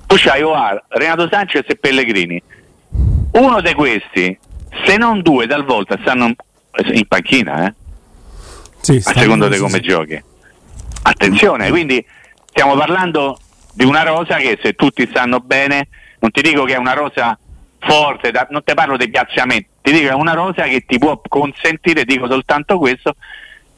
Tu 0.07 0.15
c'hai 0.17 0.41
Oar, 0.41 0.83
Renato 0.87 1.29
Sanchez 1.31 1.65
e 1.67 1.75
Pellegrini. 1.75 2.41
Uno 3.33 3.61
di 3.61 3.73
questi, 3.73 4.37
se 4.85 4.97
non 4.97 5.21
due 5.21 5.45
talvolta, 5.45 5.97
stanno 6.01 6.33
in 6.91 7.05
panchina, 7.07 7.67
eh? 7.67 7.73
Sì, 8.79 8.95
a 9.03 9.13
secondo 9.13 9.47
di 9.47 9.57
come 9.57 9.77
sì. 9.77 9.81
giochi. 9.81 10.23
Attenzione, 11.03 11.69
quindi 11.69 12.03
stiamo 12.45 12.75
parlando 12.75 13.37
di 13.73 13.85
una 13.85 14.01
rosa 14.01 14.37
che 14.37 14.59
se 14.61 14.73
tutti 14.73 15.07
stanno 15.07 15.39
bene, 15.39 15.87
non 16.21 16.31
ti 16.31 16.41
dico 16.41 16.63
che 16.65 16.75
è 16.75 16.77
una 16.77 16.93
rosa 16.93 17.37
forte, 17.79 18.31
da, 18.31 18.47
non 18.51 18.63
ti 18.63 18.73
parlo 18.73 18.95
dei 18.95 19.09
piazzamenti, 19.09 19.67
ti 19.81 19.91
dico 19.91 20.07
che 20.07 20.11
è 20.11 20.15
una 20.15 20.33
rosa 20.33 20.63
che 20.63 20.85
ti 20.85 20.97
può 20.99 21.19
consentire, 21.27 22.05
dico 22.05 22.27
soltanto 22.27 22.77
questo, 22.77 23.15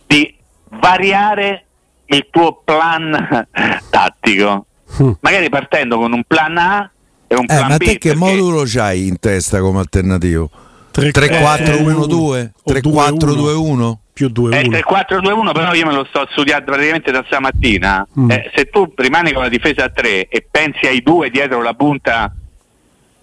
di 0.06 0.36
variare 0.70 1.66
il 2.06 2.28
tuo 2.30 2.62
plan 2.64 3.48
tattico. 3.90 4.66
Mm. 5.02 5.12
Magari 5.22 5.50
partendo 5.50 5.98
con 5.98 6.12
un 6.12 6.24
plan 6.28 6.58
A 6.58 6.92
e 7.28 7.36
un 7.36 7.44
eh, 7.44 7.48
plan 7.48 7.70
ma 7.70 7.78
B. 7.78 7.86
Ma 7.86 7.92
te 7.92 7.98
che 7.98 8.16
modulo 8.16 8.64
c'hai 8.66 9.08
in 9.08 9.20
testa 9.20 9.60
come 9.62 9.80
alternativo? 9.80 10.50
3-4-1-2? 10.94 12.52
3-4-2-1? 12.66 13.94
Più 14.14 14.28
2-1. 14.28 14.52
È 14.54 14.62
3-4-2-1, 14.62 15.52
però 15.54 15.74
io 15.74 15.86
me 15.88 15.94
lo 15.94 16.06
sto 16.08 16.28
studiando 16.32 16.66
praticamente 16.66 17.12
da 17.12 17.24
stamattina. 17.26 18.08
Mm. 18.20 18.30
Eh, 18.30 18.52
se 18.56 18.66
tu 18.66 18.92
rimani 18.96 19.34
con 19.34 19.42
la 19.42 19.50
difesa 19.50 19.86
a 19.86 19.90
3 19.90 20.28
e 20.28 20.48
pensi 20.50 20.86
ai 20.86 21.02
due 21.02 21.32
dietro 21.32 21.64
la 21.64 21.74
punta 21.74 22.32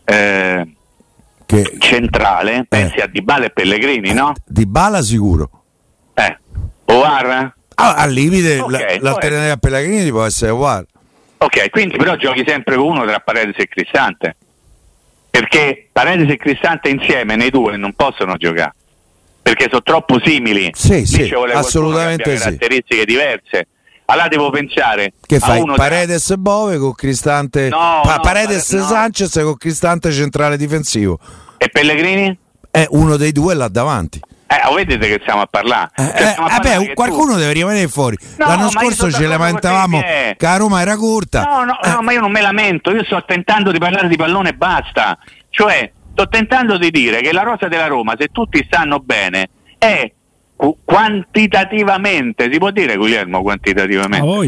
eh, 0.04 0.66
che... 1.46 1.76
centrale, 1.78 2.56
eh. 2.56 2.64
pensi 2.68 2.98
a 2.98 3.06
Dybala 3.06 3.46
e 3.46 3.50
Pellegrini, 3.50 4.12
no? 4.12 4.32
Dybala 4.44 5.00
sicuro. 5.02 5.50
Eh, 6.14 6.38
Ovar? 6.86 7.54
Ah, 7.76 7.94
al 7.94 8.10
limite 8.10 8.58
okay, 8.58 8.98
l'alternativa 9.00 9.52
a 9.52 9.56
Pellegrini 9.56 10.10
può 10.10 10.24
essere 10.24 10.50
Ovar. 10.50 10.84
Ok, 11.38 11.70
quindi 11.70 11.96
però 11.96 12.16
giochi 12.16 12.44
sempre 12.46 12.76
con 12.76 12.86
uno 12.86 13.06
tra 13.06 13.20
Paredes 13.20 13.54
e 13.56 13.68
Cristante. 13.68 14.36
Perché 15.30 15.88
Paredes 15.92 16.28
e 16.30 16.36
Cristante 16.36 16.88
insieme 16.88 17.36
nei 17.36 17.50
due 17.50 17.76
non 17.76 17.92
possono 17.94 18.36
giocare. 18.36 18.74
Perché 19.42 19.66
sono 19.68 19.82
troppo 19.82 20.20
simili. 20.22 20.70
Sì, 20.74 21.06
sì, 21.06 21.32
assolutamente 21.52 22.36
sì. 22.36 22.42
caratteristiche 22.42 23.04
diverse. 23.04 23.68
Allora 24.06 24.26
devo 24.26 24.50
pensare 24.50 25.12
che 25.24 25.38
fai 25.38 25.62
Paredes 25.76 26.24
tra... 26.26 26.36
Bove 26.36 26.78
con 26.78 26.94
Cristante 26.94 27.68
no, 27.68 28.00
pa- 28.02 28.16
no, 28.16 28.20
Paredes 28.20 28.72
no. 28.72 28.84
Sanchez 28.84 29.32
con 29.40 29.56
Cristante 29.56 30.10
centrale 30.10 30.56
difensivo 30.56 31.20
e 31.56 31.68
Pellegrini? 31.68 32.36
È 32.68 32.86
uno 32.90 33.16
dei 33.16 33.30
due 33.30 33.54
là 33.54 33.68
davanti 33.68 34.20
eh, 34.50 34.74
vedete 34.74 35.06
che 35.06 35.18
stiamo 35.22 35.42
a 35.42 35.46
parlare. 35.46 35.90
Eh, 35.94 36.02
cioè, 36.02 36.22
a 36.26 36.30
eh, 36.30 36.34
vabbè, 36.36 36.94
qualcuno 36.94 37.34
tu... 37.34 37.38
deve 37.38 37.52
rimanere 37.52 37.86
fuori. 37.86 38.16
No, 38.38 38.46
L'anno 38.46 38.68
scorso 38.68 39.08
ci 39.10 39.24
lamentavamo 39.24 40.00
che 40.00 40.36
la 40.38 40.56
Roma 40.56 40.80
era 40.80 40.96
corta. 40.96 41.44
No, 41.44 41.64
no, 41.64 41.80
eh. 41.80 41.88
no, 41.88 42.02
ma 42.02 42.12
io 42.12 42.20
non 42.20 42.32
me 42.32 42.40
lamento, 42.40 42.90
io 42.90 43.04
sto 43.04 43.22
tentando 43.24 43.70
di 43.70 43.78
parlare 43.78 44.08
di 44.08 44.16
pallone 44.16 44.48
e 44.48 44.54
basta. 44.54 45.16
Cioè, 45.50 45.92
sto 46.10 46.28
tentando 46.28 46.78
di 46.78 46.90
dire 46.90 47.20
che 47.20 47.32
la 47.32 47.42
rosa 47.42 47.68
della 47.68 47.86
Roma, 47.86 48.16
se 48.18 48.28
tutti 48.32 48.64
stanno 48.64 48.98
bene, 48.98 49.50
è 49.78 50.10
quantitativamente, 50.84 52.50
si 52.50 52.58
può 52.58 52.70
dire 52.70 52.96
Guglielmo 52.96 53.42
quantitativamente? 53.42 54.26
Oh, 54.26 54.40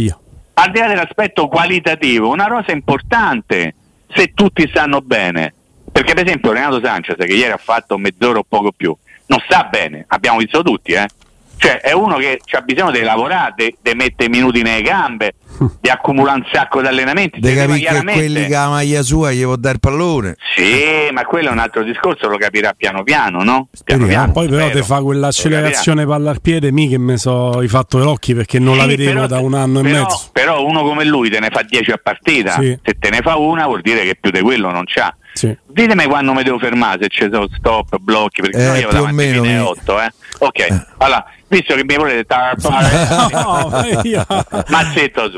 Al 0.55 0.71
di 0.73 0.79
là 0.81 0.89
dell'aspetto 0.89 1.47
qualitativo, 1.47 2.29
una 2.29 2.47
rosa 2.47 2.73
importante 2.73 3.75
se 4.13 4.33
tutti 4.35 4.67
stanno 4.69 5.01
bene. 5.01 5.55
Perché 5.93 6.15
per 6.15 6.25
esempio 6.25 6.53
Renato 6.53 6.81
Sanchez, 6.83 7.17
che 7.19 7.35
ieri 7.35 7.53
ha 7.53 7.59
fatto 7.59 7.99
mezz'ora 7.99 8.39
o 8.39 8.45
poco 8.49 8.73
più, 8.75 8.97
non 9.33 9.43
sta 9.47 9.65
bene, 9.65 10.05
abbiamo 10.09 10.39
visto 10.39 10.63
tutti, 10.63 10.93
eh? 10.93 11.09
Cioè 11.57 11.81
è 11.81 11.93
uno 11.93 12.17
che 12.17 12.41
ha 12.51 12.61
bisogno 12.61 12.91
di 12.91 13.01
lavorare, 13.01 13.55
di 13.57 13.95
mettere 13.95 14.29
minuti 14.29 14.61
nelle 14.63 14.83
gambe, 14.83 15.35
di 15.81 15.89
accumulare 15.89 16.39
un 16.39 16.47
sacco 16.53 16.81
di 16.81 16.87
allenamenti. 16.87 17.41
De 17.41 17.55
capire 17.55 17.91
che 17.91 18.03
quelli 18.03 18.43
che 18.47 18.53
la 18.53 18.69
maglia 18.69 19.03
sua 19.03 19.33
gli 19.33 19.43
può 19.43 19.57
dare 19.57 19.75
il 19.75 19.81
pallone. 19.81 20.37
Sì, 20.55 21.11
ma 21.13 21.25
quello 21.25 21.49
è 21.49 21.53
un 21.53 21.59
altro 21.59 21.83
discorso, 21.83 22.29
lo 22.29 22.37
capirà 22.37 22.73
piano 22.77 23.03
piano, 23.03 23.43
no? 23.43 23.69
Piano 23.85 24.07
piano, 24.07 24.33
Poi 24.33 24.49
però 24.49 24.71
ti 24.71 24.83
fa 24.83 25.01
quell'accelerazione 25.01 26.07
palla 26.07 26.31
al 26.31 26.41
piede, 26.41 26.73
mi 26.73 26.89
che 26.89 26.99
mi 26.99 27.17
so 27.19 27.51
hai 27.51 27.69
fatto 27.69 27.99
gli 27.99 28.07
occhi 28.07 28.35
perché 28.35 28.59
non 28.59 28.75
sì, 28.75 28.81
la 28.81 28.87
vedevo 28.87 29.13
però, 29.13 29.27
da 29.27 29.39
un 29.41 29.55
anno 29.55 29.81
però, 29.81 29.97
e 29.97 30.01
mezzo. 30.01 30.29
Però 30.33 30.65
uno 30.65 30.83
come 30.83 31.05
lui 31.05 31.31
te 31.31 31.41
ne 31.41 31.51
fa 31.51 31.63
10 31.63 31.91
a 31.91 32.01
partita, 32.03 32.53
sì. 32.53 32.79
se 32.83 32.97
te 32.99 33.11
ne 33.11 33.21
fa 33.21 33.37
una 33.37 33.67
vuol 33.67 33.81
dire 33.81 34.03
che 34.03 34.17
più 34.21 34.31
di 34.31 34.41
quello 34.41 34.71
non 34.71 34.85
c'ha. 34.87 35.15
Sì. 35.33 35.57
Ditemi 35.67 36.05
quando 36.05 36.35
mi 36.35 36.43
devo 36.43 36.59
fermare, 36.59 36.99
se 37.03 37.09
c'è 37.09 37.29
stop, 37.57 37.97
blocchi, 37.99 38.43
perché 38.43 38.75
eh, 38.75 38.81
io 38.81 38.91
davanti 38.91 39.33
fine 39.33 39.59
8, 39.59 40.01
eh. 40.01 40.13
Ok, 40.39 40.59
eh. 40.59 40.87
allora 40.99 41.25
visto 41.49 41.75
che 41.75 41.85
mi 41.85 41.97
volete 41.97 42.25
tarpare 42.27 42.89
no, 43.33 44.03
io... 44.03 44.27
mazzetto 44.69 45.31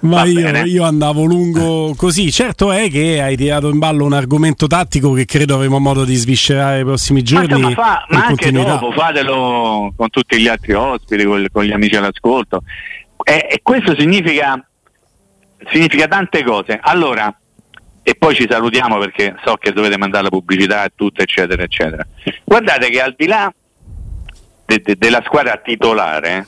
ma 0.00 0.24
io, 0.24 0.64
io, 0.64 0.84
andavo 0.84 1.24
lungo 1.24 1.94
così. 1.96 2.30
Certo 2.30 2.72
è 2.72 2.90
che 2.90 3.20
hai 3.20 3.36
tirato 3.36 3.68
in 3.68 3.78
ballo 3.78 4.04
un 4.04 4.12
argomento 4.12 4.66
tattico 4.66 5.12
che 5.12 5.24
credo 5.24 5.54
avremo 5.54 5.78
modo 5.78 6.04
di 6.04 6.14
sviscerare 6.14 6.76
nei 6.76 6.84
prossimi 6.84 7.22
giorni 7.22 7.60
ma, 7.60 7.70
fa, 7.70 8.06
ma 8.08 8.26
anche 8.26 8.50
dopo 8.50 8.92
fatelo 8.92 9.92
con 9.96 10.10
tutti 10.10 10.40
gli 10.40 10.48
altri 10.48 10.72
ospiti 10.72 11.24
con, 11.24 11.46
con 11.52 11.64
gli 11.64 11.72
amici 11.72 11.96
all'ascolto. 11.96 12.62
E, 13.22 13.46
e 13.50 13.60
questo 13.62 13.94
significa 13.98 14.62
significa 15.70 16.06
tante 16.08 16.42
cose. 16.42 16.78
Allora 16.82 17.34
e 18.06 18.14
poi 18.16 18.34
ci 18.34 18.46
salutiamo 18.48 18.98
perché 18.98 19.34
so 19.44 19.56
che 19.56 19.72
dovete 19.72 19.96
mandare 19.96 20.24
la 20.24 20.28
pubblicità 20.28 20.84
e 20.84 20.92
tutto 20.94 21.22
eccetera 21.22 21.62
eccetera. 21.62 22.06
Guardate 22.44 22.90
che 22.90 23.00
al 23.00 23.14
di 23.16 23.26
là 23.26 23.52
de, 24.66 24.80
de, 24.82 24.96
della 24.96 25.22
squadra 25.24 25.56
titolare 25.56 26.46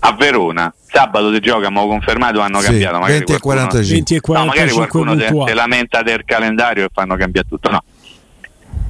a 0.00 0.12
Verona. 0.12 0.72
Sabato 0.86 1.32
si 1.32 1.40
gioca, 1.40 1.70
ma 1.70 1.80
ho 1.80 1.88
confermato 1.88 2.40
hanno 2.40 2.60
sì, 2.60 2.66
cambiato 2.66 2.98
magari 2.98 3.18
20 3.18 3.32
e 3.32 3.38
45, 3.38 3.94
20 3.94 4.14
e 4.14 4.20
45 4.20 4.34
no, 4.34 4.44
magari 4.44 4.70
qualcuno 4.72 5.46
si 5.46 5.54
lamenta 5.54 6.02
del 6.02 6.24
calendario 6.24 6.84
e 6.84 6.88
fanno 6.92 7.16
cambiare 7.16 7.48
tutto. 7.48 7.70
No. 7.70 7.82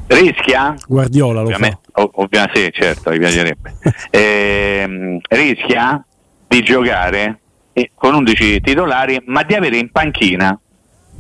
Rischia? 0.07 0.75
Guardiola 0.89 1.41
lo 1.41 1.47
ovviamente, 1.47 1.79
fa 1.93 2.09
ovviamente 2.15 2.61
sì 2.61 2.71
certo 2.73 3.11
mi 3.11 3.19
piacerebbe. 3.19 3.75
Eh, 4.11 5.21
rischia 5.29 6.05
di 6.49 6.63
giocare 6.63 7.39
eh, 7.73 7.91
con 7.95 8.15
11 8.15 8.61
titolari 8.61 9.23
ma 9.27 9.45
di 9.45 9.55
avere 9.55 9.77
in 9.77 9.91
panchina 9.91 10.59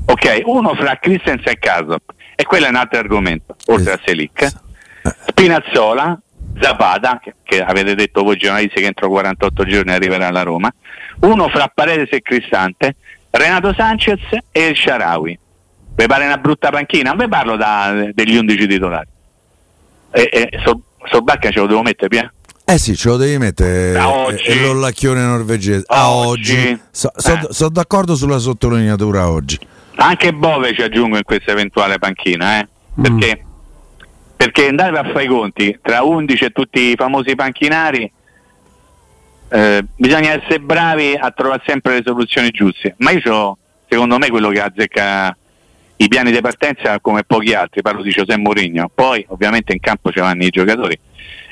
ok 0.06 0.42
uno 0.44 0.74
fra 0.74 0.98
Christensen 0.98 1.52
e 1.52 1.58
Casop 1.58 2.02
e 2.34 2.44
quello 2.44 2.66
è 2.66 2.68
un 2.68 2.74
altro 2.74 2.98
argomento 2.98 3.54
oltre 3.66 3.92
a 3.92 4.00
Selic. 4.04 4.52
Spinazzola 5.28 6.20
Zapata, 6.60 7.20
che, 7.22 7.34
che, 7.42 7.62
avete 7.62 7.94
detto 7.94 8.22
voi 8.22 8.36
giornalisti 8.36 8.80
che 8.80 8.86
entro 8.86 9.08
48 9.08 9.64
giorni 9.64 9.92
arriverà 9.92 10.28
alla 10.28 10.42
Roma, 10.42 10.72
uno 11.20 11.48
fra 11.48 11.70
Paredes 11.72 12.08
e 12.12 12.22
Cristante, 12.22 12.96
Renato 13.30 13.72
Sanchez 13.74 14.20
e 14.50 14.66
il 14.66 14.76
Sharawi. 14.76 15.38
Vi 15.94 16.06
pare 16.06 16.24
una 16.24 16.38
brutta 16.38 16.70
panchina? 16.70 17.10
Non 17.10 17.18
vi 17.18 17.28
parlo 17.28 17.56
da, 17.56 18.10
degli 18.12 18.36
11 18.36 18.66
titolari. 18.66 19.08
E, 20.12 20.28
e 20.32 20.60
so, 20.64 20.80
Solbacca 21.10 21.50
ce 21.50 21.60
lo 21.60 21.66
devo 21.66 21.82
mettere, 21.82 22.08
Pia? 22.08 22.32
Eh 22.64 22.78
sì, 22.78 22.96
ce 22.96 23.08
lo 23.08 23.16
devi 23.16 23.36
mettere. 23.38 23.98
Oggi. 23.98 24.44
E 24.44 24.60
l'ollacchione 24.60 25.22
norvegese. 25.22 25.84
A 25.88 26.10
oggi. 26.10 26.52
oggi. 26.52 26.80
Sono 26.90 27.12
so, 27.16 27.32
eh. 27.32 27.46
so 27.50 27.68
d'accordo 27.68 28.14
sulla 28.14 28.38
sottolineatura 28.38 29.28
oggi. 29.28 29.58
Anche 29.96 30.32
Bove 30.32 30.72
ci 30.74 30.82
aggiungo 30.82 31.16
in 31.16 31.24
questa 31.24 31.50
eventuale 31.50 31.98
panchina, 31.98 32.60
eh? 32.60 32.68
Mm. 33.00 33.20
Perché 34.40 34.68
andate 34.68 34.96
a 34.96 35.04
fare 35.04 35.24
i 35.24 35.26
conti 35.26 35.78
tra 35.82 36.02
11 36.02 36.44
e 36.46 36.50
tutti 36.50 36.80
i 36.80 36.94
famosi 36.96 37.34
panchinari 37.34 38.10
eh, 39.50 39.84
bisogna 39.94 40.30
essere 40.30 40.60
bravi 40.60 41.14
a 41.14 41.30
trovare 41.30 41.60
sempre 41.66 41.96
le 41.96 42.02
soluzioni 42.02 42.48
giuste. 42.48 42.94
Ma 43.00 43.10
io 43.10 43.34
ho 43.34 43.58
secondo 43.86 44.16
me 44.16 44.30
quello 44.30 44.48
che 44.48 44.62
azzecca 44.62 45.36
i 45.96 46.08
piani 46.08 46.32
di 46.32 46.40
partenza 46.40 46.98
come 47.00 47.22
pochi 47.24 47.52
altri. 47.52 47.82
Parlo 47.82 48.00
di 48.00 48.08
José 48.08 48.38
Mourinho. 48.38 48.90
Poi 48.94 49.22
ovviamente 49.28 49.74
in 49.74 49.80
campo 49.80 50.10
ci 50.10 50.20
vanno 50.20 50.42
i 50.42 50.48
giocatori. 50.48 50.98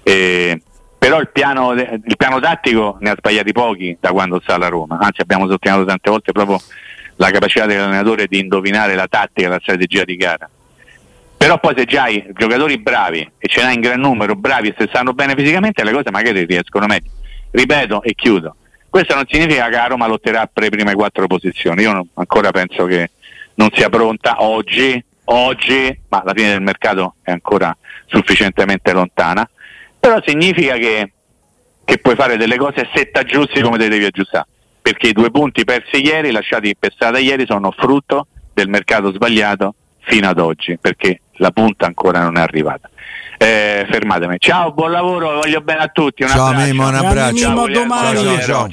Eh, 0.03 0.63
però 0.97 1.21
il 1.21 1.29
piano, 1.29 1.73
il 1.73 2.17
piano 2.17 2.41
tattico 2.41 2.97
ne 3.01 3.11
ha 3.11 3.17
sbagliati 3.19 3.53
pochi 3.53 3.99
da 4.01 4.13
quando 4.13 4.41
sta 4.41 4.55
alla 4.55 4.69
Roma. 4.69 4.97
Anzi 4.99 5.21
abbiamo 5.21 5.47
sottolineato 5.47 5.87
tante 5.87 6.09
volte 6.09 6.33
proprio 6.33 6.59
la 7.17 7.31
capacità 7.31 7.67
dell'allenatore 7.67 8.29
di 8.29 8.39
indovinare 8.39 8.95
la 8.95 9.09
tattica, 9.09 9.51
la 9.51 9.59
strategia 9.61 10.05
di 10.05 10.17
gara 10.17 10.49
però 11.39 11.59
poi 11.61 11.75
se 11.77 11.85
già 11.85 12.03
hai 12.03 12.27
giocatori 12.35 12.79
bravi 12.79 13.21
e 13.39 13.49
ce 13.49 13.63
n'hai 13.63 13.75
in 13.75 13.81
gran 13.81 14.01
numero 14.01 14.35
bravi 14.35 14.69
e 14.69 14.75
se 14.77 14.87
stanno 14.89 15.15
bene 15.15 15.35
fisicamente 15.35 15.85
le 15.85 15.93
cose 15.93 16.11
magari 16.11 16.45
riescono 16.45 16.87
meglio. 16.87 17.11
Ripeto 17.53 18.03
e 18.03 18.15
chiudo. 18.15 18.57
Questo 18.91 19.15
non 19.15 19.25
significa 19.29 19.67
che 19.67 19.77
la 19.77 19.87
Roma 19.87 20.07
lotterà 20.07 20.51
per 20.53 20.65
le 20.65 20.71
prime 20.71 20.95
quattro 20.95 21.27
posizioni. 21.27 21.83
Io 21.83 21.93
non, 21.93 22.09
ancora 22.15 22.51
penso 22.51 22.85
che 22.87 23.11
non 23.55 23.71
sia 23.73 23.89
pronta 23.89 24.43
oggi 24.43 25.03
oggi 25.31 26.01
ma 26.09 26.23
la 26.25 26.33
fine 26.35 26.51
del 26.51 26.63
mercato 26.63 27.15
è 27.23 27.31
ancora 27.31 27.77
sufficientemente 28.07 28.93
lontana. 28.93 29.49
Però 29.99 30.21
significa 30.25 30.77
che, 30.77 31.13
che 31.85 31.99
puoi 31.99 32.15
fare 32.15 32.37
delle 32.37 32.57
cose 32.57 32.89
se 32.95 33.11
ti 33.11 33.19
aggiusti 33.19 33.61
come 33.61 33.79
te 33.79 33.89
devi 33.89 34.05
aggiustare. 34.05 34.47
Perché 34.81 35.09
i 35.09 35.13
due 35.13 35.31
punti 35.31 35.65
persi 35.65 36.05
ieri 36.05 36.31
lasciati 36.31 36.75
per 36.77 36.93
strada 36.93 37.19
ieri 37.19 37.45
sono 37.47 37.71
frutto 37.71 38.27
del 38.55 38.69
mercato 38.69 39.13
sbagliato 39.13 39.75
fino 40.01 40.29
ad 40.29 40.39
oggi. 40.39 40.79
Perché 40.79 41.21
la 41.39 41.51
punta 41.51 41.87
ancora 41.87 42.23
non 42.23 42.37
è 42.37 42.41
arrivata. 42.41 42.89
Eh, 43.39 43.87
fermatemi. 43.89 44.37
Ciao, 44.39 44.73
buon 44.73 44.91
lavoro, 44.91 45.35
voglio 45.35 45.61
bene 45.61 45.81
a 45.81 45.89
tutti. 45.89 46.23
Un 46.23 46.29
ciao 46.29 46.47
abbraccio. 46.47 46.67
Mimo, 46.67 46.89
un 46.89 46.95
abbraccio. 46.95 47.37
Ciao, 47.37 47.69
domani. 47.69 48.25
Ciao, 48.25 48.41
ciao. 48.41 48.67